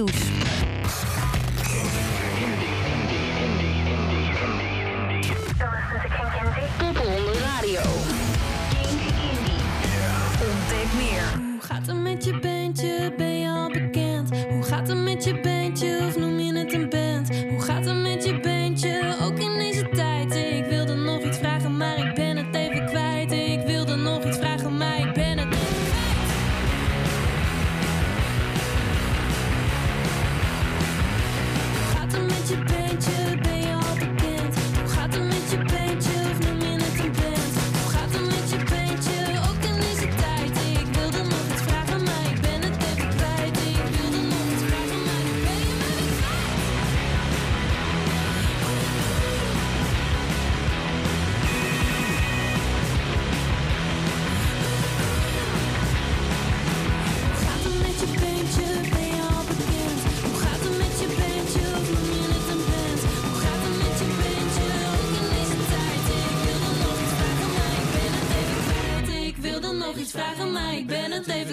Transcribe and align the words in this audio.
nieuws. 0.00 0.39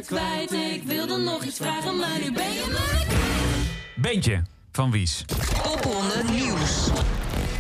Kwijt. 0.08 0.52
Ik 0.52 0.84
wilde 0.86 1.18
nog 1.18 1.44
iets 1.44 1.58
vragen, 1.58 1.98
maar 1.98 2.18
nu 2.24 2.32
ben 2.32 2.54
je. 2.54 2.66
Beentje 3.96 4.42
van 4.72 4.92
Wies. 4.92 5.26
Popronde 5.64 6.24
nieuws. 6.32 6.90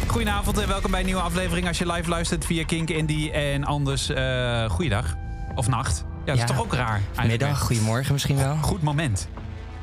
Goedenavond 0.07 0.57
en 0.57 0.67
welkom 0.67 0.91
bij 0.91 0.99
een 0.99 1.05
nieuwe 1.05 1.21
aflevering. 1.21 1.67
Als 1.67 1.77
je 1.77 1.91
live 1.91 2.09
luistert 2.09 2.45
via 2.45 2.65
Kink 2.65 2.89
Indie 2.89 3.31
en 3.31 3.63
anders, 3.63 4.09
eh 4.09 4.69
goeiedag. 4.69 5.15
Of 5.55 5.67
nacht. 5.67 6.03
Ja, 6.25 6.33
dat 6.33 6.37
is 6.37 6.55
toch 6.55 6.59
ook 6.59 6.73
raar. 6.73 7.01
eigenlijk. 7.15 7.27
Middag, 7.27 7.59
goedemorgen 7.59 8.13
misschien 8.13 8.37
wel. 8.37 8.55
Goed 8.55 8.81
moment. 8.81 9.27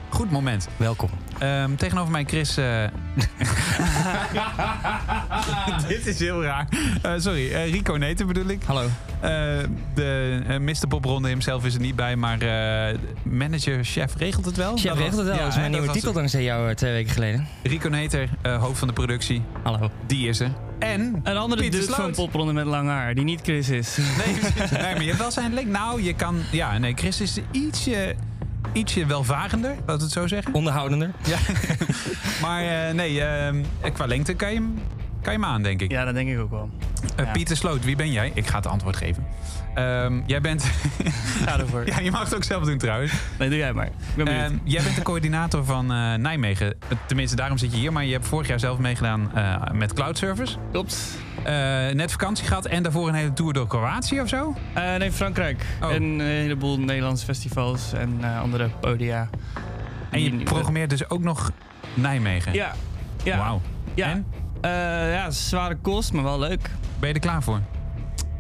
Goed 0.08 0.30
moment. 0.30 0.68
Welkom. 0.76 1.10
Ehm, 1.38 1.74
tegenover 1.74 2.10
mij 2.12 2.24
Chris. 2.24 2.56
eh, 2.56 2.84
Dit 5.88 6.06
is 6.06 6.18
heel 6.18 6.42
raar. 6.42 6.68
Eh, 7.02 7.12
sorry, 7.16 7.52
Rico 7.70 7.94
Neten 7.96 8.26
bedoel 8.26 8.46
ik. 8.46 8.62
Hallo. 8.66 8.88
Eh, 9.24 9.30
de 9.94 10.40
uh, 10.48 10.58
Mr. 10.58 10.86
Popronde 10.88 11.28
hemzelf 11.28 11.64
is 11.64 11.74
er 11.74 11.80
niet 11.80 11.96
bij, 11.96 12.16
maar 12.16 12.38
eh, 12.40 12.98
manager, 13.22 13.84
chef 13.84 14.14
regelt 14.16 14.44
het 14.44 14.56
wel? 14.56 14.76
Chef 14.76 14.82
Dat 14.88 14.96
regelt 14.98 15.16
het 15.16 15.26
wel. 15.26 15.34
was- 15.34 15.38
dat 15.38 15.48
is 15.48 15.54
ja, 15.54 15.60
mijn 15.60 15.72
nieuwe 15.72 15.86
titel 15.90 16.06
was 16.06 16.14
dankzij 16.16 16.42
jou 16.42 16.68
eh, 16.68 16.74
twee 16.74 16.92
weken 16.92 17.12
geleden. 17.12 17.46
Rico 17.62 17.88
Neter, 17.88 18.28
eh, 18.42 18.62
hoofd 18.62 18.78
van 18.78 18.88
de 18.88 18.94
productie, 18.94 19.42
Hallo. 19.62 19.90
die 20.06 20.28
is 20.28 20.40
er. 20.40 20.50
En 20.78 21.20
Een 21.22 21.36
andere 21.36 21.60
Pieter 21.60 21.80
dude 21.80 21.92
Sloot. 21.92 22.14
van 22.16 22.24
popronde 22.24 22.52
met 22.52 22.64
lang 22.66 22.88
haar, 22.88 23.14
die 23.14 23.24
niet 23.24 23.40
Chris 23.42 23.68
is. 23.68 23.96
Nee, 24.24 24.34
nee, 24.70 24.80
maar 24.94 25.00
je 25.02 25.06
hebt 25.06 25.18
wel 25.18 25.30
zijn 25.30 25.54
link. 25.54 25.68
Nou, 25.68 26.02
je 26.02 26.14
kan... 26.14 26.36
Ja, 26.52 26.78
nee, 26.78 26.92
Chris 26.96 27.20
is 27.20 27.38
ietsje, 27.50 28.14
ietsje 28.72 29.06
welvarender, 29.06 29.70
laten 29.70 29.96
we 29.96 30.02
het 30.02 30.12
zo 30.12 30.26
zeggen. 30.26 30.54
Onderhoudender. 30.54 31.10
Ja. 31.26 31.38
maar 32.46 32.88
eh, 32.88 32.94
nee, 32.94 33.20
ehm, 33.20 33.62
qua 33.92 34.06
lengte 34.06 34.34
kan 34.34 34.48
je, 34.48 34.54
hem, 34.54 34.74
kan 35.22 35.32
je 35.32 35.38
hem 35.38 35.48
aan, 35.48 35.62
denk 35.62 35.80
ik. 35.80 35.90
Ja, 35.90 36.04
dat 36.04 36.14
denk 36.14 36.28
ik 36.28 36.38
ook 36.38 36.50
wel. 36.50 36.70
Eh, 37.16 37.24
ja. 37.24 37.32
Pieter 37.32 37.56
Sloot, 37.56 37.84
wie 37.84 37.96
ben 37.96 38.12
jij? 38.12 38.30
Ik 38.34 38.46
ga 38.46 38.56
het 38.56 38.66
antwoord 38.66 38.96
geven. 38.96 39.26
Ehm, 39.74 40.20
jij 40.26 40.40
bent... 40.40 40.64
Ga 41.44 41.58
ervoor. 41.58 41.86
ja, 41.90 42.00
je 42.00 42.10
mag 42.10 42.24
het 42.24 42.34
ook 42.34 42.44
zelf 42.44 42.64
doen 42.64 42.78
trouwens. 42.78 43.12
Nee, 43.38 43.48
doe 43.48 43.58
jij 43.58 43.72
maar. 43.72 43.86
Ik 43.86 44.24
ben. 44.24 44.26
Ehm, 44.26 44.56
jij 44.64 44.82
bent 44.82 44.94
de 44.94 45.02
coördinator 45.02 45.64
van 45.64 45.92
eh, 45.92 46.14
Nijmegen. 46.14 46.76
Tenminste, 47.06 47.36
daarom 47.36 47.58
zit 47.58 47.72
je 47.72 47.78
hier. 47.78 47.92
Maar 47.92 48.04
je 48.04 48.12
hebt 48.12 48.26
vorig 48.26 48.48
jaar 48.48 48.60
zelf 48.60 48.78
meegedaan 48.78 49.30
eh, 49.34 49.70
met 49.72 49.92
Cloud 49.92 50.18
Service. 50.18 50.56
Klopt. 50.70 51.18
Net 51.92 52.10
vakantie 52.10 52.46
gehad 52.46 52.66
en 52.66 52.82
daarvoor 52.82 53.08
een 53.08 53.14
hele 53.14 53.32
tour 53.32 53.52
door 53.52 53.66
Kroatië 53.66 54.20
of 54.20 54.28
zo. 54.28 54.56
Nee, 54.98 55.12
Frankrijk. 55.12 55.64
Oh. 55.82 55.92
En 55.92 56.02
een 56.02 56.20
heleboel 56.20 56.78
Nederlandse 56.78 57.24
festivals 57.24 57.92
en 57.92 58.24
andere 58.40 58.68
podia. 58.80 59.28
En 60.10 60.22
je 60.22 60.42
programmeert 60.42 60.90
dus 60.90 61.10
ook 61.10 61.22
nog 61.22 61.50
Nijmegen. 61.94 62.52
Ja. 62.52 62.74
Ja. 63.22 63.36
Wauw. 63.36 63.60
Ja. 63.94 64.10
En? 64.10 64.26
Eh, 64.64 64.70
ja, 65.12 65.30
zware 65.30 65.76
kost, 65.82 66.12
maar 66.12 66.22
wel 66.22 66.38
leuk. 66.38 66.70
Ben 66.98 67.08
je 67.08 67.14
er 67.14 67.20
klaar 67.20 67.42
voor? 67.42 67.60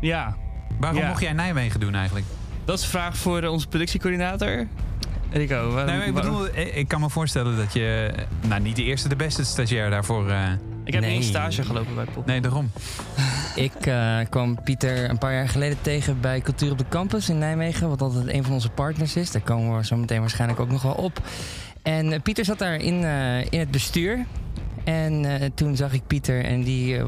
Ja. 0.00 0.36
Waarom 0.80 1.00
Ja. 1.00 1.08
mocht 1.08 1.20
jij 1.20 1.32
Nijmegen 1.32 1.80
doen 1.80 1.94
eigenlijk? 1.94 2.26
Dat 2.64 2.78
is 2.78 2.84
een 2.84 2.90
vraag 2.90 3.16
voor 3.16 3.42
eh, 3.42 3.50
onze 3.50 3.68
productiecoördinator. 3.68 4.66
Rico, 5.30 5.70
waarom- 5.70 5.96
Nee, 5.98 6.06
ik 6.08 6.14
bedoel, 6.14 6.48
eh, 6.48 6.76
ik 6.76 6.88
kan 6.88 7.00
me 7.00 7.10
voorstellen 7.10 7.56
dat 7.56 7.72
je... 7.72 8.12
Nou, 8.48 8.60
niet 8.60 8.76
de 8.76 8.82
eerste, 8.82 9.08
de 9.08 9.16
beste 9.16 9.44
stagiair 9.44 9.90
daarvoor... 9.90 10.28
eh, 10.30 10.42
Ik 10.84 10.92
heb 10.92 11.02
Nee. 11.02 11.12
één 11.12 11.22
stage 11.22 11.62
gelopen 11.62 11.94
bij 11.94 12.04
Pop. 12.14 12.26
nee, 12.26 12.40
daarom. 12.40 12.70
Ik 13.54 13.86
eh, 13.86 14.18
kwam 14.30 14.62
Pieter 14.62 15.10
een 15.10 15.18
paar 15.18 15.32
jaar 15.34 15.48
geleden 15.48 15.78
tegen 15.80 16.20
bij 16.20 16.40
Cultuur 16.40 16.70
op 16.70 16.78
de 16.78 16.84
Campus 16.88 17.28
in 17.28 17.38
Nijmegen. 17.38 17.88
Wat 17.88 18.02
altijd 18.02 18.28
een 18.28 18.44
van 18.44 18.52
onze 18.52 18.70
partners 18.70 19.16
is. 19.16 19.30
Daar 19.30 19.42
komen 19.42 19.76
we 19.76 19.84
zo 19.84 19.96
meteen 19.96 20.20
waarschijnlijk 20.20 20.60
ook 20.60 20.70
nog 20.70 20.82
wel 20.82 20.92
op. 20.94 21.20
En 21.82 22.22
Pieter 22.22 22.44
zat 22.44 22.58
daar 22.58 22.74
in, 22.76 23.04
eh, 23.04 23.40
in 23.52 23.58
het 23.58 23.70
bestuur. 23.70 24.24
En 24.84 25.24
eh, 25.24 25.50
toen 25.54 25.76
zag 25.76 25.92
ik 25.92 26.06
Pieter 26.06 26.44
en 26.44 26.62
die 26.62 26.96
eh, 26.98 27.04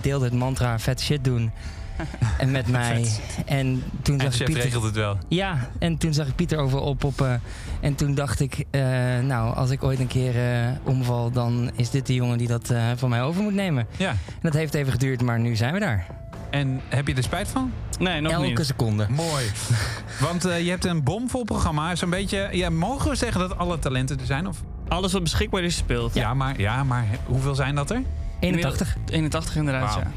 deelde 0.00 0.24
het 0.24 0.34
mantra 0.34 0.78
vet 0.78 1.00
shit 1.00 1.24
doen. 1.24 1.50
en 2.38 2.50
met 2.50 2.68
mij. 2.68 3.06
En 3.46 3.82
toen 4.02 4.18
En 4.18 4.32
zag 4.32 4.40
ik 4.40 4.46
Pieter... 4.46 4.62
regelt 4.62 4.82
het 4.84 4.94
wel. 4.94 5.18
Ja, 5.28 5.68
en 5.78 5.96
toen 5.98 6.14
zag 6.14 6.26
ik 6.26 6.34
Pieter 6.34 6.58
overal 6.58 6.84
oppoppen. 6.84 7.40
En 7.80 7.94
toen 7.94 8.14
dacht 8.14 8.40
ik, 8.40 8.64
eh, 8.70 8.80
nou, 9.22 9.54
als 9.54 9.70
ik 9.70 9.82
ooit 9.82 9.98
een 9.98 10.06
keer 10.06 10.36
eh, 10.36 10.68
omval, 10.82 11.30
dan 11.30 11.70
is 11.76 11.90
dit 11.90 12.06
de 12.06 12.14
jongen 12.14 12.38
die 12.38 12.46
dat 12.48 12.70
eh, 12.70 12.84
van 12.96 13.08
mij 13.10 13.22
over 13.22 13.42
moet 13.42 13.54
nemen. 13.54 13.86
Ja. 13.96 14.10
En 14.10 14.16
dat 14.42 14.52
heeft 14.52 14.74
even 14.74 14.92
geduurd, 14.92 15.22
maar 15.22 15.38
nu 15.38 15.56
zijn 15.56 15.72
we 15.72 15.78
daar. 15.80 16.06
En 16.50 16.80
heb 16.88 17.06
je 17.08 17.14
er 17.14 17.22
spijt 17.22 17.48
van? 17.48 17.72
Nee, 17.98 18.20
nog 18.20 18.32
Elke 18.32 18.46
niet. 18.46 18.66
seconde. 18.66 19.06
Mooi. 19.10 19.44
Want 20.20 20.44
eh, 20.44 20.64
je 20.64 20.70
hebt 20.70 20.84
een 20.84 21.02
bomvol 21.04 21.44
programma. 21.44 21.94
Zo'n 21.94 22.10
beetje... 22.10 22.48
Ja, 22.52 22.70
mogen 22.70 23.10
we 23.10 23.16
zeggen 23.16 23.40
dat 23.40 23.58
alle 23.58 23.78
talenten 23.78 24.18
er 24.18 24.26
zijn? 24.26 24.46
Of? 24.46 24.62
Alles 24.88 25.12
wat 25.12 25.22
beschikbaar 25.22 25.62
is 25.62 25.74
gespeeld. 25.74 26.14
Ja, 26.14 26.34
maar, 26.34 26.60
ja, 26.60 26.84
maar 26.84 27.06
hoeveel 27.26 27.54
zijn 27.54 27.74
dat 27.74 27.90
er? 27.90 28.02
81. 28.40 28.96
81 29.06 29.56
inderdaad, 29.56 29.94
ja. 29.94 30.10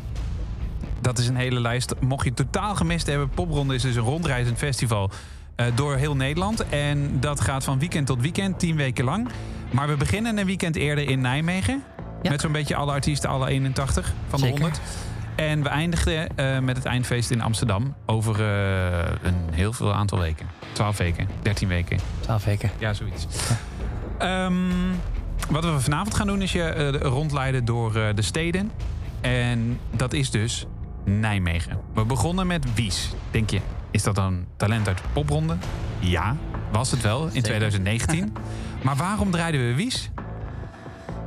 Dat 1.02 1.18
is 1.18 1.28
een 1.28 1.36
hele 1.36 1.60
lijst. 1.60 1.94
Mocht 2.00 2.24
je 2.24 2.30
het 2.30 2.38
totaal 2.38 2.76
gemist 2.76 3.08
hebben, 3.08 3.30
Popronde 3.30 3.76
is 3.76 3.82
dus 3.82 3.96
een 3.96 4.02
rondreizend 4.02 4.58
festival 4.58 5.12
eh, 5.56 5.66
door 5.76 5.96
heel 5.96 6.16
Nederland. 6.16 6.70
En 6.70 7.20
dat 7.20 7.42
gaat 7.42 7.64
van 7.64 7.80
weekend 7.80 8.08
tot 8.08 8.22
weekend, 8.22 8.60
tien 8.60 8.76
weken 8.76 9.06
lang. 9.06 9.30
Maar 9.72 9.88
we 9.88 9.96
beginnen 9.96 10.38
een 10.38 10.46
weekend 10.46 10.76
eerder 10.76 11.10
in 11.10 11.22
Nijmegen. 11.22 11.84
Ja. 12.22 12.30
Met 12.30 12.42
zo'n 12.42 12.52
beetje 12.52 12.76
alle 12.76 12.92
artiesten, 12.92 13.30
alle 13.30 13.48
81 13.48 14.14
van 14.28 14.40
Zeker. 14.40 14.56
de 14.56 14.62
100. 14.62 14.82
En 15.36 15.64
we 15.64 15.70
eindigden 15.70 16.38
eh, 16.38 16.60
met 16.60 16.76
het 16.76 16.86
eindfeest 16.86 17.32
in 17.32 17.42
Amsterdam 17.42 17.96
over 18.06 18.40
eh, 18.40 19.12
een 19.22 19.36
heel 19.52 19.74
veel 19.74 19.94
aantal 19.94 20.20
weken. 20.20 20.48
12 20.72 20.98
weken, 20.98 21.28
13 21.42 21.68
weken. 21.68 22.00
12 22.20 22.44
weken. 22.44 22.72
Ja, 22.78 22.94
zoiets. 22.94 23.28
Ehm, 24.20 24.54
wat 25.50 25.64
we 25.64 25.80
vanavond 25.80 26.16
gaan 26.16 26.28
doen 26.28 26.42
is 26.42 26.52
je 26.52 26.64
eh, 26.64 27.02
rondleiden 27.02 27.66
door 27.66 27.96
eh, 27.96 28.16
de 28.16 28.22
steden. 28.22 28.72
En 29.22 29.80
dat 29.92 30.14
is 30.14 30.32
dus 30.32 30.66
Nijmegen. 31.06 31.80
We 31.94 32.06
begonnen 32.06 32.48
met 32.48 32.74
Wies. 32.74 33.10
Denk 33.32 33.50
je, 33.50 33.60
is 33.92 34.04
dat 34.04 34.18
een 34.18 34.46
talent 34.56 34.88
uit 34.88 34.98
de 34.98 35.04
popronde? 35.14 35.58
Ja, 36.00 36.36
was 36.72 36.92
het 36.92 37.02
wel 37.02 37.24
in 37.24 37.32
Zeker. 37.32 37.42
2019. 37.42 38.34
maar 38.84 38.96
waarom 38.96 39.32
draaiden 39.32 39.68
we 39.68 39.76
Wies? 39.76 40.12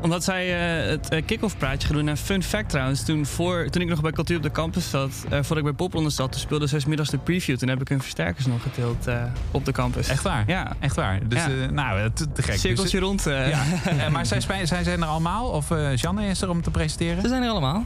Omdat 0.03 0.25
zij 0.25 0.55
eh, 0.85 0.91
het 0.91 1.09
eh, 1.09 1.23
kick-off 1.27 1.57
praatje 1.59 1.87
gaan 1.89 1.97
doen. 1.97 2.09
En 2.09 2.17
fun 2.17 2.43
fact 2.43 2.69
trouwens, 2.69 3.05
toen, 3.05 3.27
voor, 3.27 3.67
toen 3.71 3.83
ik 3.83 3.89
nog 3.89 4.01
bij 4.01 4.13
Cultuur 4.13 4.37
op 4.37 4.43
de 4.43 4.51
Campus 4.51 4.91
zat, 4.91 5.11
eh, 5.25 5.31
voordat 5.31 5.57
ik 5.57 5.63
bij 5.65 5.73
Popronde 5.73 6.11
zat, 6.11 6.33
toen 6.33 6.41
speelde 6.41 6.69
ze 6.69 6.81
's 6.81 6.85
middags 6.85 7.11
de 7.11 7.19
preview. 7.19 7.57
Toen 7.57 7.69
heb 7.69 7.81
ik 7.81 7.89
hun 7.89 8.01
versterkers 8.01 8.47
nog 8.47 8.63
getild 8.63 9.07
eh, 9.07 9.23
op 9.51 9.65
de 9.65 9.73
campus. 9.73 10.09
Echt 10.09 10.23
waar? 10.23 10.45
Ja. 10.47 10.73
Echt 10.79 10.97
waar. 10.97 11.29
Dus 11.29 11.39
Ja. 11.45 11.49
eh, 11.51 11.69
nou, 11.71 12.11
te, 12.11 12.33
te 12.33 12.43
gek. 12.43 12.55
Cirkeltje 12.59 12.99
Dus, 12.99 13.09
rond. 13.09 13.27
eh. 13.27 13.49
ja. 13.51 13.63
Eh, 13.99 14.09
maar 14.09 14.27
zij, 14.27 14.41
spij- 14.41 14.67
zij 14.67 14.83
zijn 14.85 15.03
er 15.03 15.09
allemaal? 15.09 15.47
Of 15.49 15.71
eh 15.71 15.97
Janne 15.97 16.27
is 16.27 16.43
er 16.43 16.51
om 16.51 16.63
te 16.63 16.71
presenteren? 16.71 17.23
Ze 17.23 17.29
zijn 17.29 17.43
er 17.43 17.51
allemaal. 17.51 17.85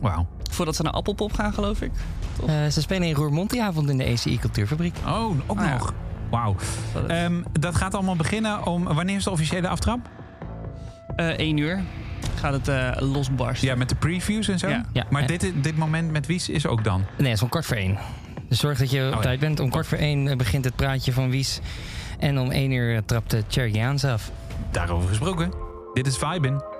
Wauw. 0.00 0.26
Voordat 0.50 0.76
ze 0.76 0.82
naar 0.82 0.92
Appelpop 0.92 1.32
gaan, 1.32 1.52
geloof 1.54 1.80
ik. 1.80 1.90
Eh, 2.46 2.54
ze 2.66 2.80
spelen 2.80 3.08
in 3.08 3.14
Roermond 3.14 3.50
die 3.50 3.62
avond 3.62 3.90
in 3.90 3.98
de 3.98 4.04
ECI 4.04 4.38
Cultuurfabriek. 4.38 4.94
Oh, 5.06 5.34
ook 5.46 5.58
Ah, 5.58 5.64
ja. 5.64 5.72
nog. 5.72 5.92
Wauw. 6.30 6.56
Ehm, 7.08 7.34
dat 7.60 7.74
gaat 7.74 7.94
allemaal 7.94 8.16
beginnen 8.16 8.66
om... 8.66 8.84
Wanneer 8.84 9.16
is 9.16 9.24
de 9.24 9.30
officiële 9.30 9.68
aftrap? 9.68 10.08
Eh, 11.16 11.26
één 11.26 11.56
uur 11.56 11.80
gaat 12.34 12.52
het 12.52 12.68
eh, 12.68 12.90
losbarsten. 12.98 13.68
Ja, 13.68 13.74
met 13.74 13.88
de 13.88 13.94
previews 13.94 14.48
en 14.48 14.58
zo? 14.58 14.68
Ja. 14.68 14.84
Ja. 14.92 15.04
Maar 15.10 15.22
Eh, 15.22 15.28
dit, 15.28 15.52
dit 15.54 15.76
moment 15.76 16.10
met 16.10 16.26
Wies 16.26 16.48
is 16.48 16.66
ook 16.66 16.84
dan? 16.84 17.04
Nee, 17.18 17.26
het 17.28 17.36
is 17.36 17.42
om 17.42 17.48
kwart 17.48 17.66
voor 17.66 17.76
één. 17.76 17.98
Dus 18.48 18.60
zorg 18.60 18.78
dat 18.78 18.90
je 18.90 19.06
op 19.08 19.14
ja. 19.14 19.20
tijd 19.20 19.40
bent. 19.40 19.60
Om 19.60 19.70
kwart 19.70 19.86
voor 19.86 19.98
één 19.98 20.28
eh, 20.28 20.36
begint 20.36 20.64
het 20.64 20.76
praatje 20.76 21.12
van 21.12 21.30
Wies. 21.30 21.60
En 22.18 22.38
om 22.38 22.50
één 22.50 22.70
uur 22.70 22.96
eh, 22.96 23.02
trapt 23.06 23.30
de 23.30 23.42
Cherry 23.48 23.98
af. 24.04 24.30
Daarover 24.70 25.08
gesproken. 25.08 25.52
Dit 25.94 26.06
is 26.06 26.16
Vibin. 26.16 26.71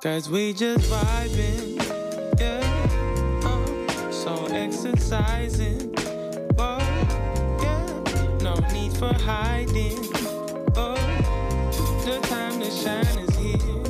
Cause 0.00 0.30
we 0.30 0.52
just 0.52 0.88
vibing, 0.88 1.76
yeah. 2.38 2.62
Uh, 3.44 4.10
so 4.12 4.46
exercising, 4.46 5.92
whoa, 6.56 6.78
yeah. 7.60 8.38
No 8.40 8.54
need 8.72 8.92
for 8.92 9.12
hiding, 9.12 9.98
oh. 10.76 10.94
The 12.04 12.20
time 12.28 12.60
to 12.60 12.70
shine 12.70 13.18
is 13.18 13.36
here, 13.36 13.82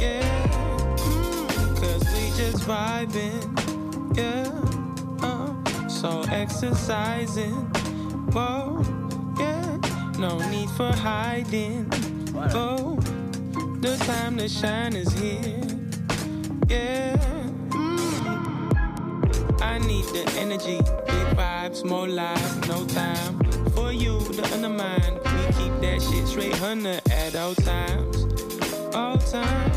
yeah. 0.00 0.96
Mm, 0.98 1.80
Cause 1.80 2.04
we 2.12 2.36
just 2.36 2.64
vibing, 2.66 4.16
yeah. 4.16 4.50
Uh, 5.24 5.88
so 5.88 6.22
exercising, 6.32 7.54
whoa, 8.32 8.82
yeah. 9.38 9.78
No 10.18 10.38
need 10.50 10.68
for 10.70 10.90
hiding, 10.92 11.88
oh. 12.34 12.98
The 13.86 13.96
time 13.98 14.36
to 14.38 14.48
shine 14.48 14.96
is 14.96 15.12
here. 15.12 15.62
Yeah. 16.66 17.16
mm. 17.68 18.82
I 19.62 19.78
need 19.78 20.04
the 20.06 20.28
energy, 20.40 20.78
big 21.06 21.26
vibes, 21.38 21.84
more 21.84 22.08
life, 22.08 22.68
no 22.68 22.84
time 22.86 23.38
for 23.76 23.92
you 23.92 24.18
to 24.18 24.54
undermine. 24.54 25.14
We 25.14 25.42
keep 25.54 25.72
that 25.82 26.02
shit 26.02 26.26
straight, 26.26 26.56
hundred 26.56 27.00
at 27.12 27.36
all 27.36 27.54
times, 27.54 28.24
all 28.92 29.18
times. 29.18 29.76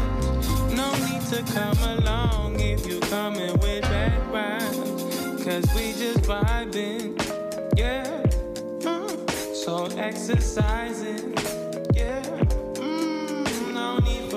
No 0.74 0.90
need 1.06 1.22
to 1.30 1.44
come 1.54 1.78
along 2.00 2.60
if 2.60 2.88
you 2.88 3.00
coming 3.12 3.54
with 3.60 3.84
bad 3.84 4.20
vibes, 4.34 5.46
cause 5.46 5.66
we 5.76 5.94
just 5.94 6.22
vibing, 6.22 7.14
yeah. 7.78 8.24
Mm. 8.82 9.54
So 9.54 9.86
exercising 9.98 11.59
don't 14.00 14.06
need 14.06 14.29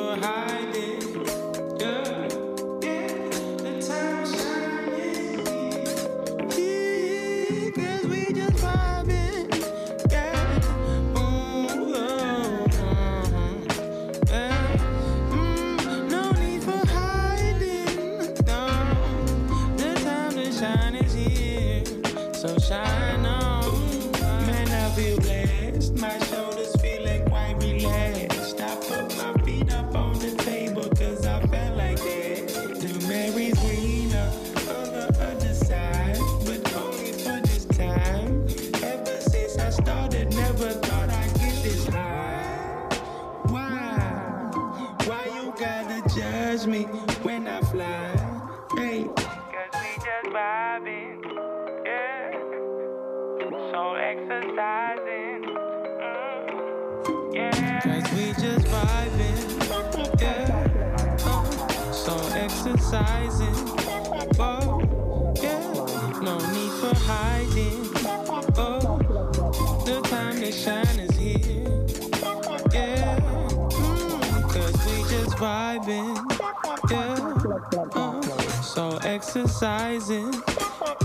exercising, 79.23 80.35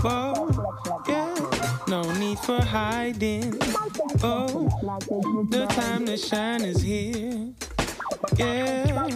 Oh, 0.02 0.50
yeah. 1.08 1.34
No 1.86 2.02
need 2.18 2.38
for 2.40 2.60
hiding, 2.60 3.54
oh. 4.24 4.68
The 5.50 5.66
time 5.66 6.04
to 6.06 6.16
shine 6.16 6.62
is 6.62 6.82
here, 6.82 7.52
yeah. 8.36 9.08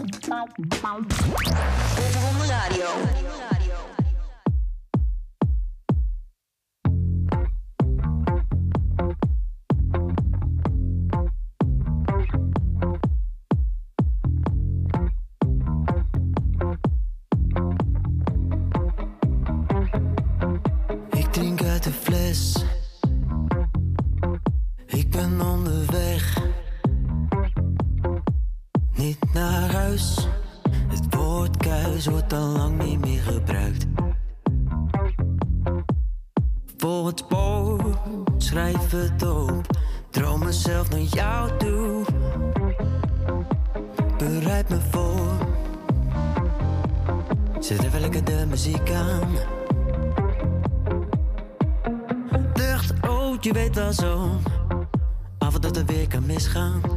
Kuis 32.04 32.14
wordt 32.14 32.32
al 32.32 32.48
lang 32.48 32.82
niet 32.82 33.00
meer 33.00 33.22
gebruikt. 33.22 33.86
Voor 36.76 37.06
het 37.06 37.18
spoor, 37.18 37.98
schrijf 38.36 38.90
het 38.90 39.22
op. 39.22 39.66
Droom 40.10 40.44
mezelf 40.44 40.90
naar 40.90 41.00
jou 41.00 41.58
toe. 41.58 42.04
Bereid 44.18 44.68
me 44.68 44.78
voor. 44.90 45.48
Zet 47.58 47.82
even 47.82 48.00
lekker 48.00 48.24
de 48.24 48.46
muziek 48.48 48.90
aan. 48.90 49.28
lucht, 52.54 52.92
oh, 53.08 53.36
je 53.40 53.52
weet 53.52 53.74
wel 53.74 53.92
zo. 53.92 54.28
Af 55.38 55.58
dat 55.58 55.76
het 55.76 55.90
weer 55.90 56.08
kan 56.08 56.26
misgaan. 56.26 56.91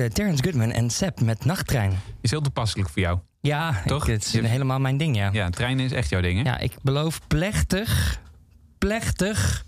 Hoorde 0.00 0.14
Terrence 0.14 0.42
Goodman 0.44 0.70
en 0.70 0.90
Seb 0.90 1.20
met 1.20 1.44
Nachttrein. 1.44 1.92
Is 2.20 2.30
heel 2.30 2.40
toepasselijk 2.40 2.88
voor 2.88 3.02
jou. 3.02 3.18
Ja, 3.40 3.82
Toch? 3.86 4.06
Het 4.06 4.24
is 4.24 4.32
helemaal 4.32 4.78
mijn 4.80 4.96
ding, 4.96 5.16
ja. 5.16 5.30
Ja, 5.32 5.50
treinen 5.50 5.84
is 5.84 5.92
echt 5.92 6.08
jouw 6.08 6.20
ding, 6.20 6.42
hè? 6.42 6.50
Ja, 6.50 6.58
ik 6.58 6.72
beloof 6.82 7.20
plechtig, 7.26 8.20
plechtig 8.78 9.64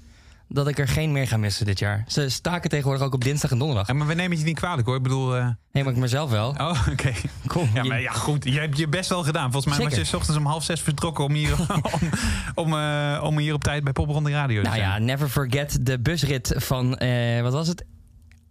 dat 0.49 0.69
ik 0.69 0.79
er 0.79 0.89
geen 0.89 1.12
meer 1.12 1.29
ga 1.29 1.37
missen 1.37 1.67
dit 1.67 1.79
jaar. 1.79 2.05
Ze 2.07 2.29
staken 2.29 2.71
tegenwoordig 2.71 3.05
ook 3.05 3.15
op 3.15 3.25
dinsdag 3.25 3.51
en 3.51 3.59
donderdag. 3.59 3.87
Ja, 3.87 3.95
maar 3.95 4.07
we 4.07 4.15
nemen 4.15 4.31
het 4.31 4.41
je 4.41 4.45
niet 4.47 4.59
kwalijk, 4.59 4.87
hoor. 4.87 4.97
Ik 4.97 5.03
bedoel... 5.03 5.31
Nee, 5.73 5.85
maar 5.85 5.93
ik 5.93 5.99
mezelf 5.99 6.31
wel. 6.31 6.49
Oh, 6.49 6.87
oké. 6.91 7.12
Kom, 7.47 7.71
Ja, 7.75 7.85
maar 7.85 8.01
ja, 8.01 8.12
goed. 8.12 8.45
Je 8.45 8.59
hebt 8.61 8.79
je 8.79 8.89
best 8.89 9.09
wel 9.09 9.23
gedaan. 9.23 9.53
Volgens 9.53 9.77
mij 9.77 9.85
was 9.89 9.95
je 9.99 10.05
's 10.05 10.15
ochtends 10.15 10.39
om 10.39 10.47
half 10.47 10.65
zes 10.65 10.81
vertrokken 10.81 11.25
om 11.25 11.33
hier, 11.33 11.57
om, 11.93 12.11
om, 12.55 12.75
eh, 12.79 13.21
om 13.23 13.39
hier 13.39 13.55
op 13.55 13.65
tijd 13.65 13.85
bij 13.85 13.93
Popronde 13.93 14.31
Radio 14.31 14.62
te 14.62 14.69
Nou 14.69 14.81
zijn. 14.81 14.89
ja, 14.91 14.99
never 14.99 15.29
forget 15.29 15.79
de 15.87 16.01
busrit 16.01 16.55
van, 16.57 16.97
eh, 16.97 17.43
wat 17.43 17.53
was 17.53 17.69
het? 17.69 17.85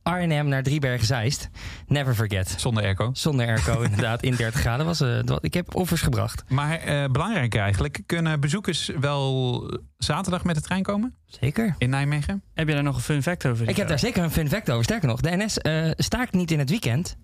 Arnhem 0.03 0.48
naar 0.48 0.63
Driebergen-Zeist. 0.63 1.50
Never 1.88 2.15
forget. 2.15 2.55
Zonder 2.58 2.84
airco. 2.84 3.10
Zonder 3.13 3.48
airco, 3.48 3.81
inderdaad, 3.89 4.22
in 4.24 4.36
30 4.36 4.60
graden 4.60 4.86
was 4.86 5.00
het. 5.00 5.29
wat- 5.29 5.43
Ik 5.46 5.53
heb 5.53 5.75
offers 5.75 6.01
gebracht. 6.01 6.43
Maar 6.50 6.77
eh, 6.79 7.05
belangrijk 7.12 7.55
eigenlijk, 7.55 8.01
kunnen 8.05 8.39
bezoekers 8.39 8.91
wel 9.00 9.63
zaterdag 9.98 10.43
met 10.43 10.55
de 10.55 10.62
trein 10.62 10.84
komen 10.84 11.15
Zeker. 11.25 11.75
in 11.77 11.89
Nijmegen? 11.89 12.41
Heb 12.53 12.67
je 12.67 12.74
daar 12.74 12.84
nog 12.84 12.96
een 12.96 13.01
fun 13.01 13.24
fact 13.24 13.46
over? 13.46 13.70
Ik 13.70 13.77
heb 13.77 13.88
daar 13.88 14.00
zeker 14.00 14.24
een 14.24 14.31
fun 14.31 14.50
fact 14.50 14.70
over. 14.70 14.84
Sterker 14.84 15.08
nog, 15.08 15.22
de 15.22 15.36
NS 15.36 15.58
eh, 15.58 15.89
staakt 15.96 16.34
niet 16.34 16.51
in 16.51 16.60
het 16.60 16.70
weekend, 16.70 17.15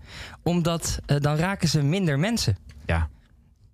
omdat 0.44 1.00
dan 1.06 1.36
raken 1.36 1.68
ze 1.68 1.84
minder 1.84 2.20
mensen. 2.20 2.58
Ja. 2.86 3.10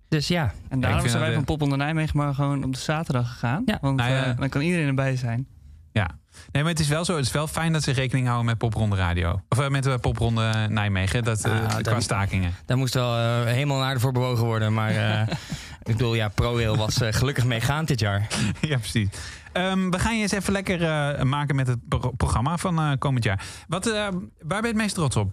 Dus 0.08 0.28
ja, 0.28 0.52
En 0.68 0.80
daarom 0.80 0.98
vind 1.00 1.10
zijn 1.12 1.22
wij 1.24 1.34
van 1.34 1.44
Pop 1.44 1.62
onder 1.62 1.78
Nijmegen 1.78 2.16
maar 2.16 2.34
gewoon 2.34 2.64
op 2.64 2.72
de 2.72 2.78
zaterdag 2.78 3.32
gegaan. 3.32 3.62
Ja. 3.66 3.78
Want 3.80 3.96
Nou 3.96 4.10
ja. 4.12 4.32
dan 4.32 4.48
kan 4.48 4.60
iedereen 4.60 4.86
erbij 4.86 5.16
zijn. 5.16 5.46
Ja. 5.92 6.10
Nee, 6.52 6.62
maar 6.62 6.72
het 6.72 6.80
is 6.80 6.88
wel 6.88 7.04
zo. 7.04 7.16
Het 7.16 7.24
is 7.26 7.32
wel 7.32 7.46
fijn 7.46 7.72
dat 7.72 7.82
ze 7.82 7.90
rekening 7.92 8.26
houden 8.26 8.46
met 8.46 8.58
Popronde 8.58 8.96
Radio. 8.96 9.40
Of 9.48 9.58
eh, 9.58 9.68
met 9.68 9.82
de 9.82 9.98
Popronde 9.98 10.66
Nijmegen. 10.68 11.24
Dat, 11.24 11.44
eh, 11.44 11.52
Ah, 11.64 11.76
qua 11.76 12.00
stakingen. 12.00 12.54
daar 12.66 12.76
moest 12.76 12.94
wel 12.94 13.16
eh, 13.18 13.44
helemaal 13.52 13.78
naar 13.78 14.00
voor 14.00 14.12
bewogen 14.12 14.44
worden. 14.44 14.72
Maar 14.74 14.90
eh, 14.90 15.20
ik 15.82 15.96
bedoel, 15.96 16.14
ja, 16.14 16.28
ProRail 16.28 16.76
was 16.76 17.00
eh, 17.00 17.12
gelukkig 17.12 17.44
meegaand 17.44 17.88
dit 17.88 18.00
jaar. 18.00 18.26
ja, 18.60 18.78
precies. 18.78 19.08
Ehm, 19.52 19.90
we 19.90 19.98
gaan 19.98 20.16
je 20.16 20.22
eens 20.22 20.32
even 20.32 20.52
lekker 20.52 20.82
eh, 20.82 21.22
maken 21.22 21.56
met 21.56 21.66
het 21.66 21.78
pro- 21.88 22.12
programma 22.16 22.56
van 22.56 22.78
eh, 22.78 22.90
komend 22.98 23.24
jaar. 23.24 23.44
Wat, 23.68 23.86
eh, 23.86 23.92
waar 23.92 24.12
ben 24.48 24.60
je 24.60 24.66
het 24.66 24.76
meest 24.76 24.94
trots 24.94 25.16
op, 25.16 25.32